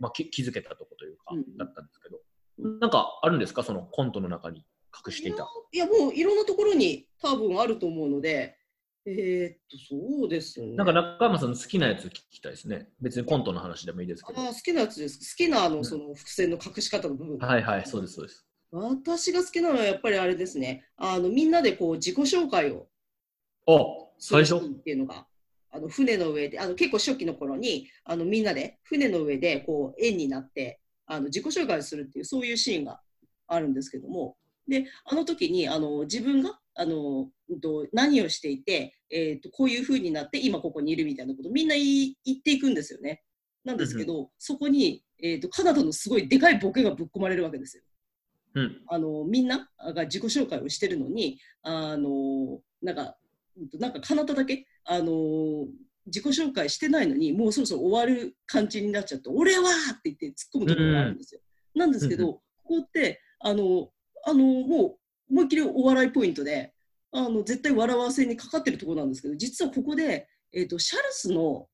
[0.00, 2.22] ーまあ、き気づけたとこというか、うんだったんですけど、うん
[2.58, 4.64] なんかあるんですか、そのコントの中に
[5.06, 5.48] 隠していた。
[5.72, 8.56] いや、もういろんなところに多分あると思うので、
[9.04, 9.76] えーっと、
[10.20, 10.76] そうですね。
[10.76, 12.88] なんか中山さんの好きなやつ聞きたいですね。
[13.00, 14.40] 別にコントの話でもいいですけど。
[14.40, 15.36] あー好きなやつです。
[15.36, 17.38] 好きなあの、うんその伏線の隠し方の部分。
[17.38, 18.46] はいはい、そうです、そうです。
[18.70, 20.86] 私が好きなのはやっぱりあれですね。
[20.96, 22.86] あのみんなでこう自己紹介を
[23.66, 23.84] あ、
[24.18, 24.56] 最初？
[24.56, 25.26] っていうのが。
[25.74, 33.00] あの船の上であの結構初期の頃にあのみんなで船の上でこう円になってあの自己紹介をするっていうそういうシーンが
[33.48, 34.36] あるんですけども
[34.68, 43.22] であの時にあの自分があのうんと何をしていて、えー、とこういう風になって今ここにいるみたいなことをみんな言っていくんですよね。
[43.64, 47.82] なんですけど、そこに、えー、とカナダのすごいでかいボケがぶっ込まれるわけですよ。
[48.54, 48.82] うん。
[48.88, 53.16] あのみんなが自己紹介をしてるのにあのなんか
[53.56, 55.66] うんとなんかカナダだけあの
[56.06, 61.40] 自己紹介してないのにもうそろそろ終わる感じになっちゃって「俺は!」って言って突っ込むところがあるんですよ。
[61.74, 63.90] なんですけど、うんここってあの
[64.24, 64.96] あのも
[65.28, 66.72] う思いっきりお笑いポイントで
[67.10, 71.68] あの絶対笑わせにかかってるところなんですけど実はここで、えー、とシャルスの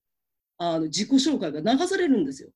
[0.57, 2.51] あの自己紹介が流されるんですよ。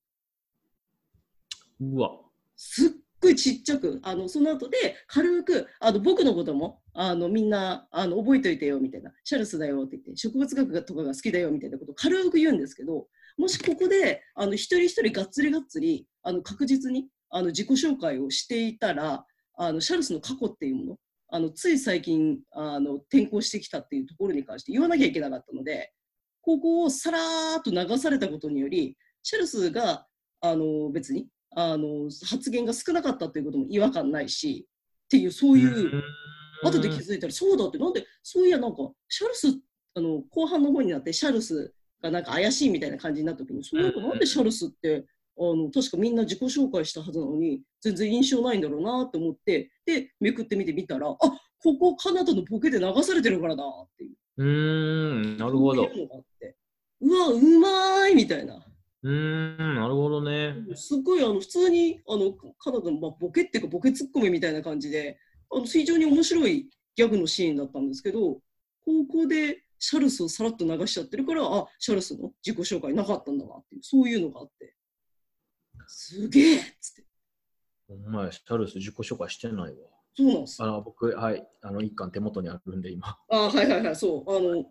[1.80, 2.10] うわ。
[2.56, 9.12] すっごいちっちゃくあのその後で軽くあの僕のこともあのみんなあの覚えといてよみたいな。
[9.24, 13.06] シャルスだよって言って植物学とかが好きだよみたいなことを軽く言うんですけど
[13.38, 19.24] もしここであの一人一人がっつりがっつりあの確実にあの自己紹介をしていたら
[19.56, 20.96] あのシャルスの過去っていうもの
[21.30, 25.92] あのつい最近あの転校してきたっていうところに関して言わなきゃいけなかったので
[26.42, 30.06] ここをさらーっと流されたことによりシャルスが
[30.40, 34.66] あの別にあの発言が少なかったということも違和感ないし
[35.04, 36.02] っていうそういう
[36.62, 39.48] 後で気づいたらそうだってなんでそういやなんかシャルス
[39.94, 41.72] あの後半の方になってシャルス
[42.02, 45.04] がなんか怪しいみたいな感じになった時にそういえばなんでシャルスって
[45.38, 51.16] あの確かみんな自己紹介したはずなのに全然印象ないんだろうなと思ってでめくってみてみたらあ
[51.62, 54.46] ここカナダのボケで流されてるからだっていううー
[55.34, 55.84] ん、なるほど。
[55.84, 58.64] そうわうまーいみたいな。
[59.02, 60.54] うーん、なるほどね。
[60.74, 65.18] すごいあの普通にあのカナダの、まあ、ボケっていうかボケツッコミみたいな感じで
[65.52, 68.40] あの非常に面白いギャグのシーンだったんですけどこ
[69.10, 74.74] こでシャルスをさらっと流しちゃってるからあシャルスの自己紹介なかったんだなっていうそういうのがあって
[75.86, 77.04] すげえっつって
[77.88, 79.68] お前、シャルス自己紹介してないわ。
[80.14, 83.16] そうなんですあの僕、はい、あの一巻手元にあるんで、今。
[83.30, 84.64] あはいはいはいそうあの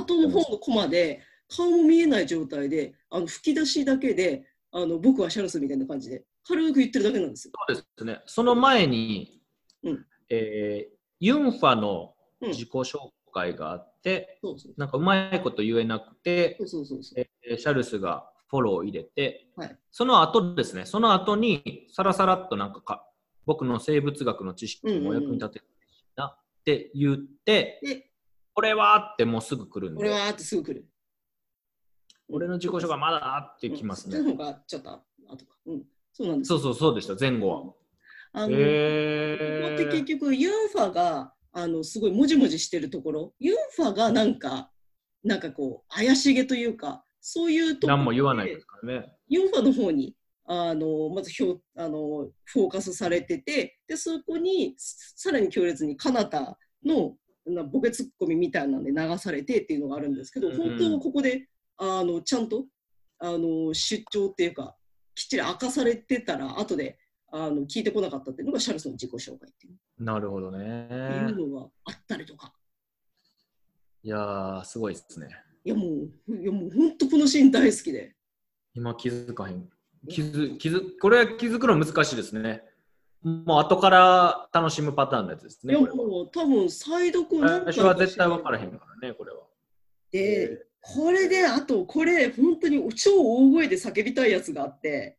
[0.00, 7.52] 後の方のコマで顔も見えない状態であの吹き出しだけであの僕はシャルスみたいな感じで軽く言ってるだけなんですよ。
[7.68, 8.22] そうですね。
[8.26, 9.40] その前に、
[9.84, 12.98] うんえーユンファのうん自己紹
[13.32, 17.24] 介があって、そうそうなんかうまいこと言えなくてそ、うそうそうそう。
[17.48, 23.08] えーシャルスがフォローを入れて、はいその後ですね、その後にさらさらっとなんかか
[23.46, 25.64] 僕の生物学の知識もお役に立てる
[26.16, 28.10] なって言って、で、
[28.52, 30.86] これはってもうすぐ来るんで、俺はーってすぐ来る。
[32.28, 34.16] 俺の自己紹介まだって来ますね。
[34.16, 35.00] その方がちょっと後
[35.46, 35.56] か。
[35.66, 35.82] うん。
[36.12, 36.48] そうなんです。
[36.48, 37.72] そうそうそうでした、前後は。
[38.36, 43.34] あの、へここって結ー局ユンファがあのすごいもじもじしてるところ。
[43.38, 44.70] ユンファがなんか
[45.24, 49.12] なんかこう怪しげというかそういうところ何も言わないですからね。
[49.26, 60.56] ユンファの方にあのまずひょあのフォーカスされててでそこにさらに強烈にカナタのなボケツッコミみたいなんで流されてっていうのがあるんですけど、うん。
[60.58, 62.66] 本当はここであのちゃんと
[63.18, 64.76] あの出張っていうか
[65.14, 66.98] きっちり明かされてたら後で
[67.44, 70.88] あの聞いてこなかったっていうのがシャルソンの自己紹介っていう,、なるほどね。
[71.28, 72.52] いうのがあったりとか
[74.02, 75.28] いやー、すごいですね。
[75.64, 75.86] いやも
[76.28, 78.14] ういやもう本当このシーン大好きで
[78.74, 79.68] 今気づかへん。
[80.08, 82.62] 気づ気づこれは気づくの難しいですね。
[83.22, 85.74] もう後から楽しむパターンのやつですね。
[85.74, 89.38] いやもう多分再読何回最初は絶対分からへんからね、これは。
[90.12, 95.18] で、これで、あと、これ、本当に超大声で叫びたいやつがあって、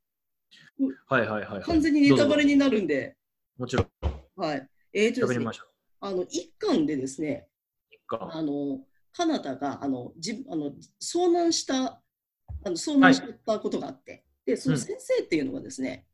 [1.08, 1.62] はいはいはい、はい。
[1.64, 2.54] 完全にネタバレに。
[2.54, 3.16] になるんで、
[3.58, 3.88] もちろん、
[4.36, 4.70] はい。
[4.94, 5.68] えーとですね喋りま、しょう。
[6.00, 7.48] あの、一巻でですね、
[7.90, 8.80] 一巻あの、
[9.12, 16.06] カナダが、あの、じあの遭難した、あの遭難したことがあって、で、その先生っていうのがですね、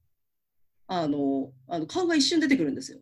[0.88, 3.00] あの、あの顔が一瞬出てくるんですよ。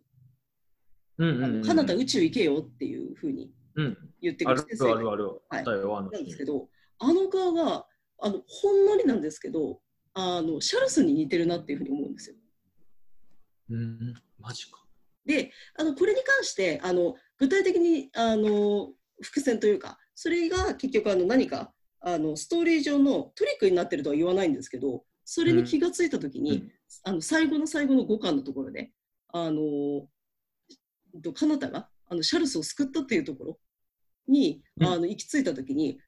[1.18, 3.98] あうんうんうん、のカナダ宇宙行けよっていうふうにうん。
[4.20, 5.42] 言ってくあるる先生があるある。
[5.48, 7.86] はいだよ、あのなんですけど、あの顔が
[8.18, 9.80] あのほんのりなんですけど、
[10.14, 12.36] あのシャルスに似てるなっていうふうに思うんですよ。
[13.70, 14.82] うん、マジか。
[15.24, 26.72] で、あのこれに関してあの具体的にあの伏線というか、それが結局あの何かあのストーリー上のトリックになってるとは言わないんですけど、それに気がついたときに、うん
[27.04, 28.90] あの最後の最後の5巻のところで、
[29.32, 30.06] あの
[31.22, 33.58] とカナタがあのシャルスを救ったっていうところ
[34.28, 35.98] に、うんあの行き着いたときに、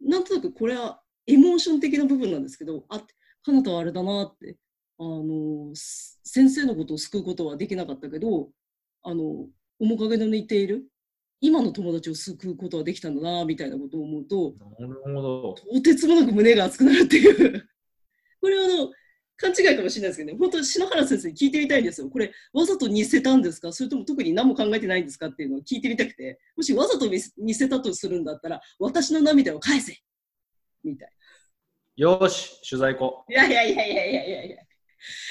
[0.00, 3.02] なんとなくこれはエモーション的な部分なんですけど、あ
[3.48, 4.56] カナタはあれだなって、
[4.98, 8.50] あのす先生のことを救うことはできなかったけど、
[9.02, 9.46] あの
[9.78, 10.84] 面影の似ている
[11.40, 15.54] 今の友達を救うことはできたんだなみたいなことを思うと、なるほど。
[15.54, 17.68] とてつもなく胸が熱くなるっていう。
[18.42, 18.90] これはあの
[19.38, 22.10] 勘違いかもしれないですけどね、本当、篠原先生に聞いてみたいんですよ。
[22.10, 23.72] これ、わざと似せたんですか？
[23.72, 25.28] それとも特に何も考えてないんですか？
[25.28, 29.96] っていうのを聞いてみたくて、もしわざと似せたとするんだったら、私の涙を返せ
[30.84, 31.12] みたい
[31.98, 33.44] よーし、取材行こな。
[33.44, 34.56] いやいやいやいやいやいやいや。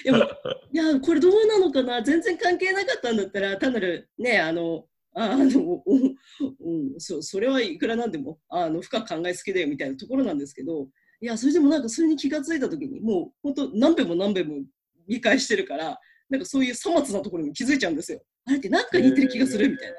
[0.03, 0.17] でも、
[0.73, 2.03] いや、これどうなのかな？
[2.03, 10.89] 全然関係なかったんだったら、単なるね、あの、あ あの、おうん、そそれはいくらなんでもあの深く考えすぎだよみたいなところなんですけど、
[11.21, 14.57] いや、それでもなんかそれに気がついたときに、もう本当何遍も何遍も
[15.07, 15.97] 理解してるから、
[16.29, 18.21] なんかそういうさまつなところに気づいちゃうんですよ。
[18.43, 19.93] あれってなんか似てる気がするみたいな。
[19.93, 19.97] う。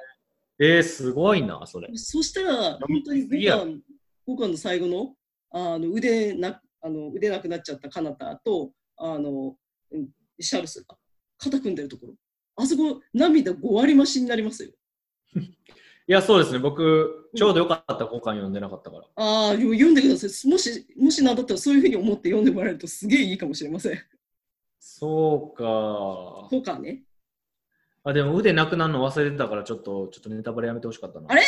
[0.60, 1.88] えー、すごいな、それ。
[1.94, 3.82] そしたら、本当にいや5巻
[4.28, 5.14] ,5 巻の最後の
[5.50, 9.56] あの腕なあの腕なくなっちゃったカナタとあの
[9.90, 10.08] うん
[10.40, 10.96] シャルスが
[11.38, 12.14] 肩組んでるところ、
[12.56, 14.70] あそこ涙5割増しになりますよ。
[16.08, 16.58] いや、そうですね。
[16.58, 19.04] 僕、ちょうどよかった、交換読んでなかったから。
[19.16, 20.50] ああ、読んでください。
[20.50, 23.98] もし、もしなんだったらそういうふうに思って読んでもらえるとすげえいいかもしれません。
[24.80, 26.48] そうか。
[26.50, 27.02] とかね。
[28.08, 31.26] あ、でも腕なくなるの忘れてたから、ちょっと、ちょっとネタバレやめてほしかったな。
[31.30, 31.42] あれ？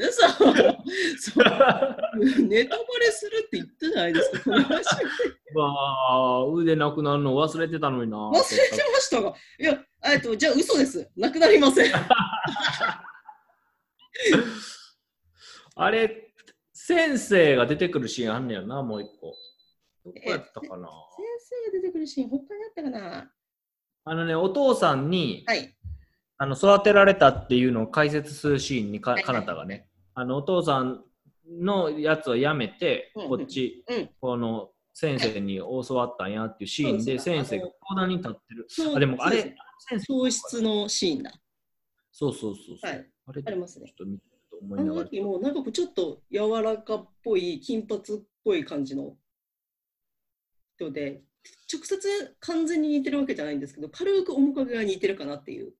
[0.00, 0.48] 嘘 そう
[2.48, 4.40] ネタバレするって言ったじゃないですか。
[4.44, 4.84] この話
[5.54, 8.16] わあ、腕なくなるの忘れてたのにな。
[8.16, 8.44] 忘れて
[8.92, 9.32] ましたが。
[9.60, 9.78] いや、
[10.12, 11.08] えっと、じゃあ嘘です。
[11.16, 11.92] なくなりません。
[15.76, 16.32] あれ、
[16.72, 19.36] 先生が出てくるシーンあんねやな、もう一個。
[20.04, 20.88] どこやったかな。
[21.16, 23.30] 先生が出てくるシーン、他にあったかな
[24.10, 25.72] あのね、お父さんに、はい。
[26.36, 31.04] あの育てられたっていうのを解説するシーンにか、はいかなたがね、あのお父さん
[31.48, 38.66] のやつをやめて、こっち、うんこの先生に教わったんやっていうシーンで、先生が講談に立ってる。
[38.96, 39.54] あ、でもあれ
[40.08, 41.32] 教室のシーンだ。
[42.10, 42.90] そうそうそうそう。
[42.90, 45.04] はいあれ、ありますねちょっと見てと思あいながら。
[45.04, 48.02] の時も、なんかこうちょっと柔らかっぽい、金髪っ
[48.42, 49.14] ぽい感じの
[50.76, 51.22] 人で、
[51.72, 55.72] 直接完全に似てるわけじゃないんですけど、軽く面影が似てるかなっていう。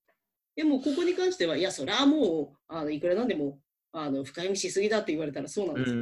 [0.57, 3.61] でも、ここに関しては、いや、それはもう、あのいくらなんでも、
[3.92, 5.92] あの深読みしすぎだって言われたらそうなんうです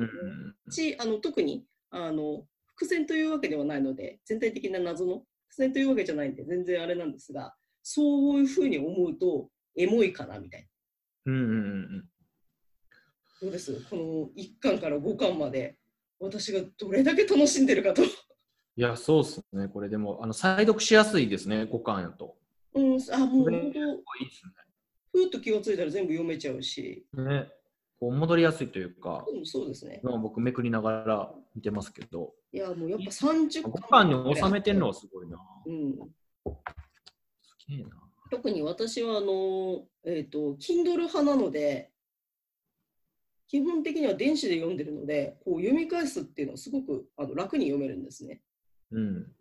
[0.84, 2.44] けど、あの特にあの
[2.74, 10.68] 伏線というわけではないので全体的な謎の伏線というわけじゃないんで全然あれなんですがそういうふうに思うと、エモいかなみたい
[11.24, 11.32] な。
[11.32, 12.04] うんうんうん
[13.40, 13.72] どうです？
[13.88, 14.02] この
[14.36, 15.78] 1巻から5巻まで、
[16.18, 18.02] 私がどれだけ楽しんでるかと。
[18.78, 19.66] いや、そうっすね。
[19.66, 22.36] これでも、あの、再読しやすいですね、5巻やと。
[22.74, 23.70] うん、あ、もう本当、いいっ
[25.12, 27.40] ふーっと気がついたら全部読めちゃうし、すね。
[27.40, 27.48] ね。
[27.98, 30.00] こう戻りやすいというか、うん、そうですね。
[30.04, 35.38] まあ僕めくりながら見てますけど、いや、もうやっぱ30 5巻に収めてるのはすごいな。
[35.66, 35.94] うん、
[37.42, 37.88] すげえな。
[38.30, 41.90] 特に私はあの、えっ、と、Kindle 派なので、
[43.48, 48.40] 基本的には電子で読んでるので、こう読み返すっていうのはすごくあの楽に読めるんですね。
[48.92, 49.06] うん。
[49.06, 49.32] うん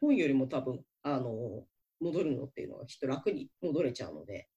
[0.00, 1.64] 本よりも多分、あの、
[2.00, 4.48] 戻るのっていうのはきっと楽に戻れちゃうので、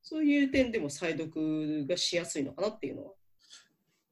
[0.00, 3.12] そういう点でも再読がしやすいのかなっていうのは。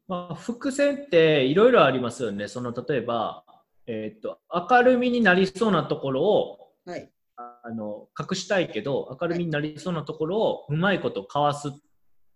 [0.06, 2.48] まあ、伏線っていろいろありますよね。
[2.48, 3.44] その例えば、
[3.86, 7.10] えーっと、明るみになりそうなところをはい。
[7.36, 11.72] あの隠したいけど、明るみになりそうなところをうまいことかわすっ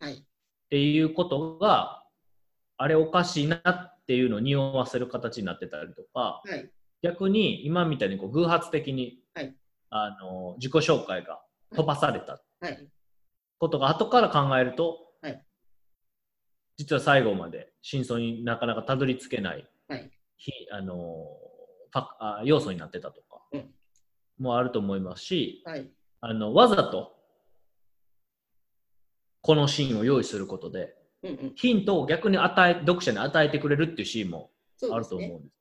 [0.00, 0.24] はい。
[0.70, 2.04] ていうことが、
[2.78, 6.70] あれおかしいなっていうのを匂わせる形になってたりとか、はい。
[7.04, 9.54] 逆に今みたいにこう偶発的に、はい
[9.90, 11.40] あの自己紹介が
[11.76, 12.88] 飛ばされたはい。
[13.58, 15.44] ことが後から考えると、はい
[16.76, 21.26] 実は最後まで真相になかなかたどり着けない、はいひあの
[21.92, 23.70] あ要素になってたとかうん
[24.38, 25.86] もあると思いますし、はい。
[26.22, 27.12] あのわざと
[29.42, 31.52] このシーンを用意することでうんうん。
[31.54, 34.50] ヒントを逆に与え読者に与えてくれるっていうシーンも
[34.90, 34.98] あ。
[34.98, 35.54] ると思うんです。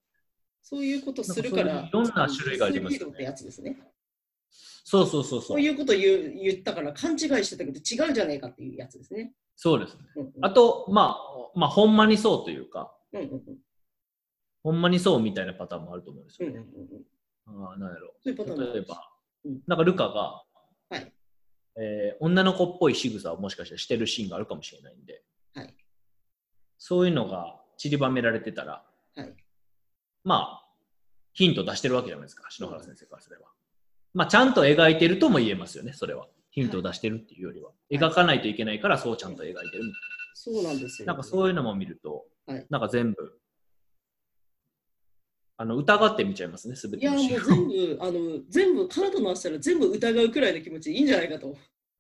[0.64, 3.80] そういうことするから、いろんな種類がありますよねスピードってやつですね。
[4.86, 9.34] そうそうそうそそうういうこと言う言ったから勘違いしてたけど違うじゃねえかっていうやつですね。
[9.56, 10.00] そうですね。
[10.16, 11.18] うんうんあと、ま
[11.56, 13.42] あ、まあ、ほんまにそうというか、うんうんうん
[14.64, 16.72] ほんまにそうみたいなパターンもあると思うんですようんうんうんね。
[17.48, 18.14] うんああ、なんやろ。
[18.24, 19.10] そういう例えば、
[19.44, 20.44] うんなんかルカが、
[20.90, 21.14] はい
[21.76, 25.22] えー女の子っぽい仕草をもしかしたらしてるシーンがあるかもしれないんで、
[25.54, 25.76] はい
[26.78, 28.93] そういうのが散りばめられてたら、はい
[30.24, 30.64] まあ、
[31.34, 33.48] ヒント出してるわけじゃないですか、篠原先生からすれば。
[34.14, 36.28] まあ、ちゃんと描いてるとも言えますよね、それは。
[36.52, 37.72] ヒントを出してるっていうよりは。
[37.90, 39.84] い描かないといけないから、そうちゃんと描いてるみたい
[40.34, 41.08] そうなんですよ。
[41.08, 41.14] な。
[41.14, 43.40] なんかそういうのも見ると、はいなんか全部、
[45.58, 51.56] あの疑って見ちゃいますね、すべいやもう全部あの全部体のしたら全部疑うくらいの気持ちでいいんじゃないかと。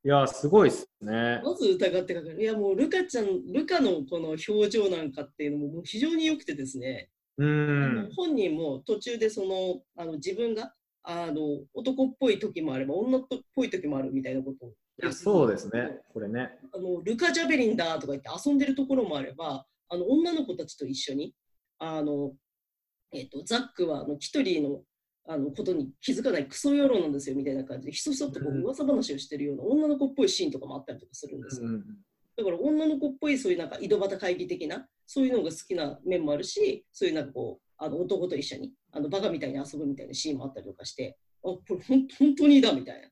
[0.06, 1.42] いや、すごいっすね。
[1.44, 2.42] まず疑ってかかる。
[2.42, 7.10] いやもうルカちゃんルカのこの表情なんかっていうのももう非常に良くてですね。
[7.38, 8.12] うあんの。
[8.13, 11.41] 本人も途中でそのあの自分があの
[11.74, 13.22] 男っぽい時もあれば女っ
[13.56, 16.52] ぽい時もあるみたいなことをいやそうですね、これね。
[16.72, 21.34] あのルカ・ジャベリンだとか言って遊んでるところもあればあの女の子たちと一緒に
[21.80, 22.34] あの、
[23.12, 24.82] えっとザックはあのキトリーの
[25.26, 31.67] あのことに気づかないクソ野郎なんですよみたいな感じでひそひそっとこううん噂話をしてるような女の子っぽいシーンとかもあったりとかするんですよ。
[31.67, 31.84] うん
[32.36, 43.10] だから女の子っぽいそういうなんか井戸端会議的なそういうのが好きな面もあるしそういうなんかこうあの男と一緒にあのバカみたいに遊ぶみたいなシーンもあったりとかしてあこれほん本当にだみたいな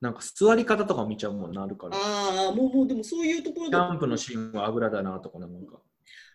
[0.00, 1.96] なんか座り方とか見ちゃうもんなるから。
[1.96, 5.78] ああもうもうでもそういうところキだャンプのシーンはあぐらだなとかなんか。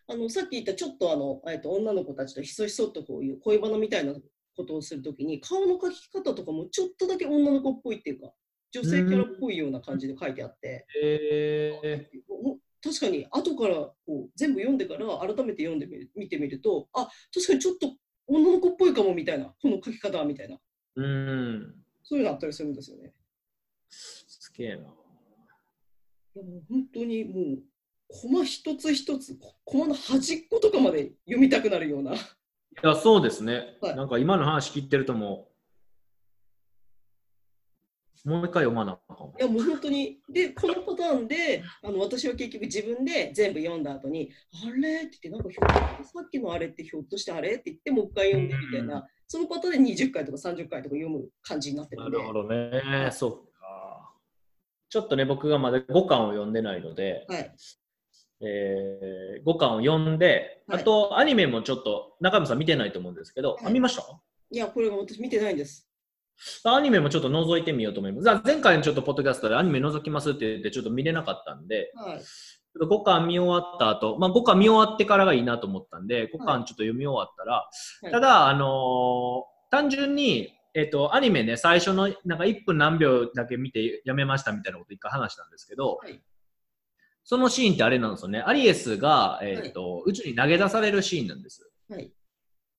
[0.08, 4.14] あのさっき言ったちょっとあの、えっと女の子たちとひそひそっとこういう恋バナみたいな
[4.56, 8.32] ことをするときに顔の描き方とかもちょっとだけ女の子っぽいっていうか
[8.76, 17.94] 女性キャラっぽいような感じで書いてあって、えお確かに後からこう全部読んでから改めて読んでみる見てみるとあ確かにちょっと
[18.28, 20.60] 女の子っぽいかもみたいなこの書き方みたいなー、
[20.98, 21.76] うん。
[22.04, 23.14] そういうのあったりするんですよね。
[23.90, 24.76] すげえな。
[24.76, 27.60] いやもう本当にもう
[28.08, 32.14] コマ一つ一つこコマの端っことかまで読みたくなるような。
[32.14, 32.18] い
[32.84, 33.78] や、そうですね。
[33.82, 35.55] はいなんか今の話聞いてるともう、
[38.26, 44.32] もう一回読まなあかいやもう本当に、で、このパターンで、あの私は結局自分で全部読んだ後に、
[44.66, 45.04] あれ？
[45.04, 47.54] って言って、なんかひょっとさっきのあれってひょっとしてあれ？
[47.54, 52.18] って言って、もう一回読んでみたいな、そのパターンで20回とか30回とか読む感じになってるで。
[52.18, 53.10] なんるほどね。
[53.12, 54.12] そうか。
[54.90, 57.52] ちょっとね、僕がまだ5巻を読んでないので、はい。
[58.42, 64.02] えー、5巻を読んで、はいあとアニメもちょっと中山さん見てないと思うんですけど、あはい見ました？
[64.52, 65.88] いや、これが私見てないんです。
[66.64, 68.24] アニメもちょっと覗いてみようと思います。
[68.24, 72.20] じゃあ前回のちょっとポッドキャストでアニメ覗きますって言ってちょっと見れなかったんで、はい。
[72.20, 77.70] ちょっと5巻見終わった後、まあ5巻見終わってからがいいなと思ったんで、5巻ちょっと読み終わったら、は
[78.10, 86.22] いただ、あのー単純に、えっ、と、アニメね、最初のなんか1分何秒だけ見てやめましたみたいなこと一回話したんですけど、はい
[87.28, 91.68] そのシーンってあれなんですよね、アリエスが、えっと宇宙に投げ出されるシーンなんです。
[91.90, 92.12] はい。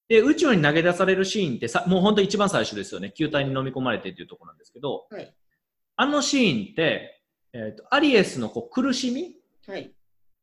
[0.08, 3.10] で、宇宙に投げ出されるシーンってさ、もう本当一番最初ですよね。
[3.10, 5.34] 球体に飲み込まれてっていうところなんですけど、はい。
[5.96, 9.36] あのシーンって、えっ、と、アリエスのこう苦しみ
[9.66, 9.92] はい。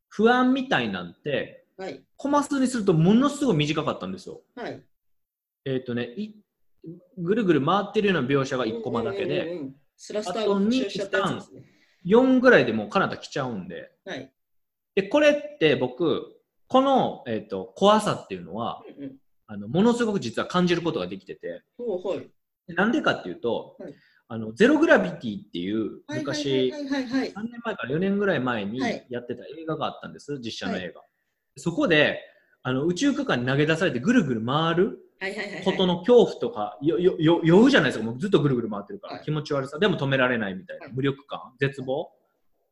[0.10, 2.04] 不安みたいなんて、はい。
[2.18, 4.42] コマ数にするとものすごい短かったんですよ。
[4.56, 4.84] はい。
[5.66, 6.36] えっ、とねい、
[7.18, 9.76] ぐるぐる回ってるような描写が1コマだけで、うんうんうんうん。
[9.96, 11.64] スラスターあとにが復習しちゃったやつですね。
[12.06, 13.92] 4ぐらいでもうカナダ来ちゃうんで。
[14.06, 14.32] はい。
[14.96, 16.36] で、これって僕、
[16.68, 19.16] この、えっと怖さっていうのはうんうん。
[19.48, 21.64] あの、ものすごく実は感じることができてて、
[22.68, 23.94] なんでかっていうと、はい。
[24.30, 27.34] あのゼログラビティっていう昔、はいはいはいはいはい。
[27.34, 29.06] 3年前から4年ぐらい前にはい。
[29.10, 31.02] やってた映画があったんです、実写の映画。
[31.58, 32.20] そこで
[32.64, 35.64] あの宇宙空間に投げ出されてぐるぐる回るはいはいはいはい。
[35.64, 39.24] ことの恐怖とか、よよよ酔うじゃないですか、もうずっとぐるぐる回ってるから、はい。
[39.24, 40.94] 気持ち悪さ、でも止められないみたいな、はい。
[40.96, 42.10] 無力感、絶望。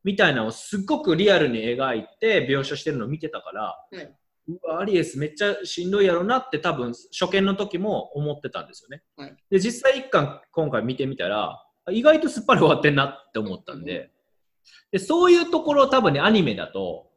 [0.04, 3.62] みたいなのをすっごくリアルに描いて描写してるのを見てたから、
[3.98, 4.14] はい。
[4.48, 9.02] うわアリエスめっちゃしんどいやろなって多分初見の時も思ってたんですよね。
[9.16, 14.10] はいで実際一巻今回見てみたら意外とすっぱり終わってんなって思ったんで,、
[14.90, 17.10] でそういうところ多分ねアニメだと。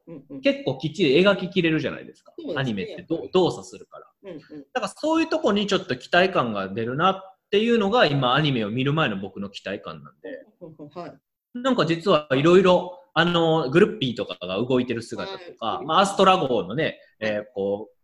[0.44, 4.40] 結構きっちり描ききれるじゃないですかすねアニメって動作するからうんうん。
[4.72, 10.46] だからそういうとこにちょっと期待感が出るなっていうのが今アニメを見る前の僕の期待感なんで
[10.94, 11.14] はい。
[11.56, 17.96] なんか実はいろいろあのグルッピーとかが動いてる姿とか、はいまあ、アストラ号のね、えーこう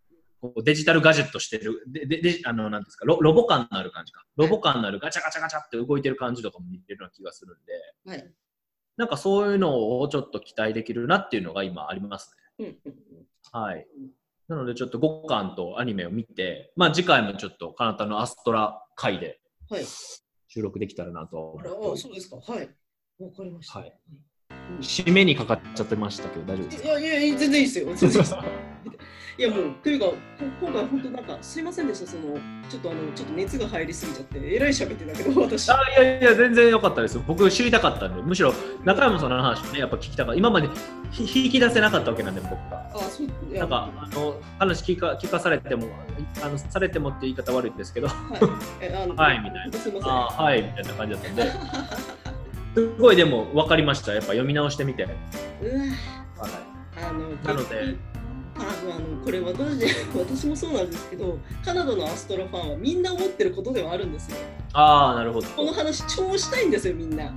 [0.41, 8.34] こうデジタルガジェットしてるででであのなんですかロロボ感のある感じかロボ感のあるガチャガチャガチャって動いてる感じとかも似てるような気がするんではい。
[8.97, 12.76] なんかそういうのをちょっと期待できるなっていうのが今ありますね。
[13.51, 13.88] はい。
[14.47, 19.39] なのでちょっと5巻とアニメを見て、まあ次回もちょっとカナタのアストラ回で。
[20.47, 22.36] 収録できたらなとは思ってそうですか。
[22.36, 22.70] はい。
[23.20, 23.80] わかりました。
[23.80, 23.93] はい
[24.80, 27.86] 締めにかかっちゃってましたけど大丈夫ですいやいやいや、全然いいですよ。
[27.88, 28.36] 全然いいです。
[29.38, 30.16] いやもう、というか、こ
[30.62, 32.38] 今回本当なんか、すいませんでした、その、
[32.70, 35.70] ちょっとあの、ちょっと熱が入りすぎちゃって、えらい喋ってたけど、私。
[35.72, 37.24] あいやいや、全然良かったですよ。
[37.26, 38.53] 僕知りたかったんで、むしろ
[38.84, 40.38] 中山さんの話をね、やっぱ聞きたかった。
[40.38, 40.70] 今まで
[41.12, 42.91] ひ引き出せなかったわけなんで、僕が。
[42.93, 45.88] あ、そう、いやなんか、あの話聞か聞かされても、
[46.43, 48.14] あのされてもって言い方悪いんですけど、は
[48.82, 48.86] い。
[48.86, 50.12] えあの はいみたいなすいません。
[50.12, 51.43] はいみたいな感じだったんで、
[52.76, 54.13] すごいでも分かりました。
[54.13, 55.03] やっぱ読み直してみて。
[55.03, 55.09] は
[55.61, 55.89] うわい
[57.03, 57.95] あのなので
[58.53, 59.86] 多分あのこれ私
[60.17, 64.38] 私もそうなんですけどカナダのアストラファンはみんな思ってることではあるんですよ
[64.74, 65.47] ああ、なるほど。
[65.49, 67.32] この話超したいんですよみんなな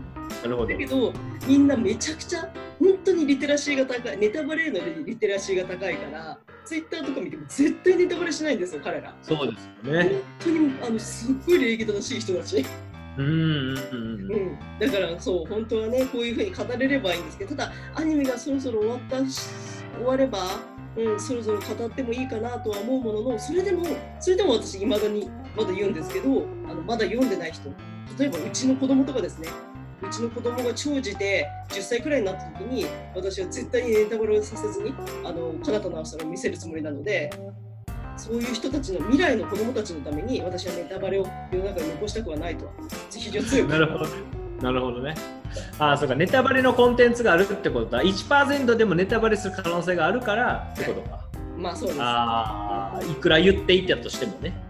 [0.49, 0.77] るほどだ。
[0.77, 1.13] けど
[1.47, 2.41] みんなめちゃくちゃ
[2.79, 10.11] 本当にリテラシーが高いネタバレへのリテラシーが高いからツイッターとか見ても絶対ネタバレしないんですよ彼らそうですよ本ね。
[10.41, 12.65] 当にあのすっごい礼儀正しい人たち
[13.17, 14.59] うんうんうんうん。
[14.79, 20.39] だからそう本当はねこういうふうに語れればいいんですけどただアニメがそろそろ終わった終われば、
[20.97, 23.85] うん、そろそろ語ってもいいかなとは思うもののそれでも
[24.21, 27.69] それでも私いまだにまだ言うんですけどあのまだ読んでない人
[28.19, 29.49] 例えばうちの子供とかですね
[30.03, 34.93] うちの子供が長寿で10歳くらいになった時に私は絶対にネタバレをさせずに
[35.25, 37.31] あのカナタのアストラを見せるつもりなので
[38.17, 42.71] そういう人たちの未来の子供たちのために私はネタバレを世の中に残したくはないと
[43.11, 44.07] 非常に強くなるほど。
[44.63, 45.15] なるほどね。
[45.79, 51.25] ああ、そうか、ネタバレのコンテンツがあるってことは、1%でもネタバレする可能性があるからってことか。
[51.57, 51.99] まあそうです。
[52.01, 54.64] ああ、いくら言っていたとしてもね。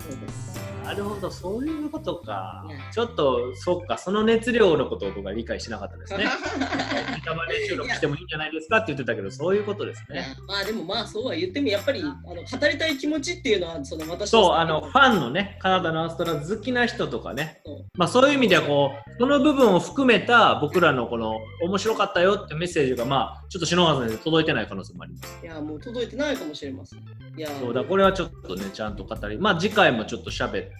[0.95, 2.65] なるほど、そういうことか。
[2.93, 6.25] ちょっと、そっか、その熱量のことを僕は理解しなかったですね。
[7.11, 10.37] ネタバレ収録してもいいんじゃないですかって言ってたけど、そういうことですね。
[10.47, 17.61] まあでもまあそうは言ってもやっぱりあの語りたい気持ちっていうのはその私そう、あの、ファンのね、カナダのアストラ好きな人とかね
[17.95, 25.39] まあそういう意味では、こう、その部分を含めた僕らのこの、面白かったよってメッセージが、まあ、ちょっと篠原さんに届いてない可能性もあります。
[25.43, 27.01] いやもう届いてないかもしれません。
[27.01, 30.73] いやそうだ、これはちょっとね、ちゃんと語り、まあ次回もちょっと喋って、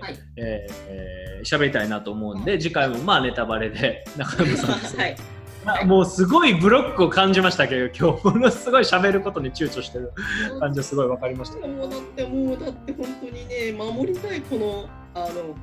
[0.00, 5.16] はいえーえー喋りたいなと思うんで、次回もまあネタバレで 中山さんですね
[5.64, 5.82] はい。
[5.82, 10.12] あもうすごいブロックを感じましたけど、今日ものすごい喋ることに躊躇してる
[10.58, 11.66] 感じがすごい分かりました。
[11.66, 15.54] もうだってもうだって本当にね守りたいこのあの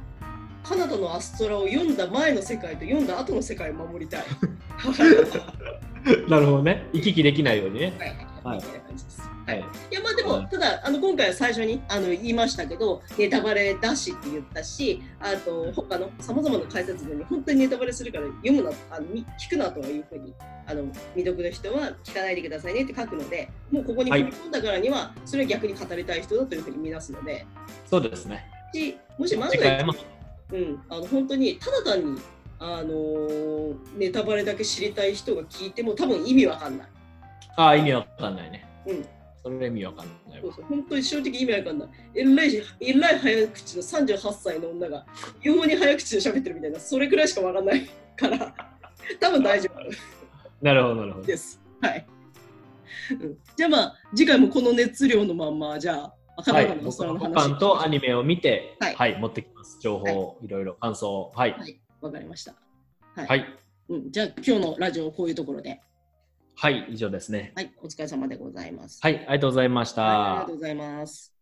[0.64, 4.24] カナダのアストラを読んだ前の世界と読んだ後の世界を守りたい。
[6.30, 6.88] なるほどね。
[6.94, 7.94] 行き来できないようにね。
[8.44, 8.58] はい。
[8.58, 9.25] みたいな感じです。
[9.46, 9.60] はい。
[9.92, 20.34] いやまあでも、うんただあの今回は最初にあの言いましたけどネタバレだしって言ったしあと他のさまざまな解説文に本当にネタバレするから読むなあのみ聞くなとはいうふうに
[20.68, 20.84] あの
[21.16, 27.46] 未読の人は聞かないでくださいねって書くのでもうここにはい踏み込んだからには、それは逆に語りたい人だというふうに見なすので
[27.86, 28.46] そうですね。
[28.74, 30.06] しもし万が一。
[30.54, 32.22] うん、あの本当にただ単に
[32.60, 36.88] あのーネタバレだけ知りたい人が聞いても多分意味わかんない。
[37.58, 38.68] ああ、意味わかんないね。
[38.86, 39.06] うん、
[39.46, 41.90] それ意味わかんないわそうそう本当に正直意味わかんない。
[42.16, 45.06] えらいし、えらい早口の38歳の女が、
[45.44, 48.56] 異様に早口で喋ってるみたいな、それくらいしかわかんないから、
[49.22, 49.84] 多分大丈夫
[50.66, 51.62] なるほどなるほどです。
[51.80, 52.08] はい。
[53.22, 57.28] うんじゃあまあ、次回もこの熱量のまんま、じゃあ、赤はい長の僕は空の話。
[57.28, 59.78] 保管とアニメを見て、ははいい、持ってきます。
[59.80, 61.32] 情報を、いろいろ感想を。
[61.36, 61.52] はい。
[61.52, 62.56] はい、わかりました。
[63.14, 63.28] はい。
[63.28, 63.46] はい。
[63.90, 65.80] うん、じゃあ、今日のラジオ、こういうところで。
[66.56, 67.52] はい、以上ですね。
[67.56, 69.00] はい、お疲れ様でございます。
[69.02, 70.02] はい、ありがとうございました。
[70.04, 71.34] はいありがとうございます。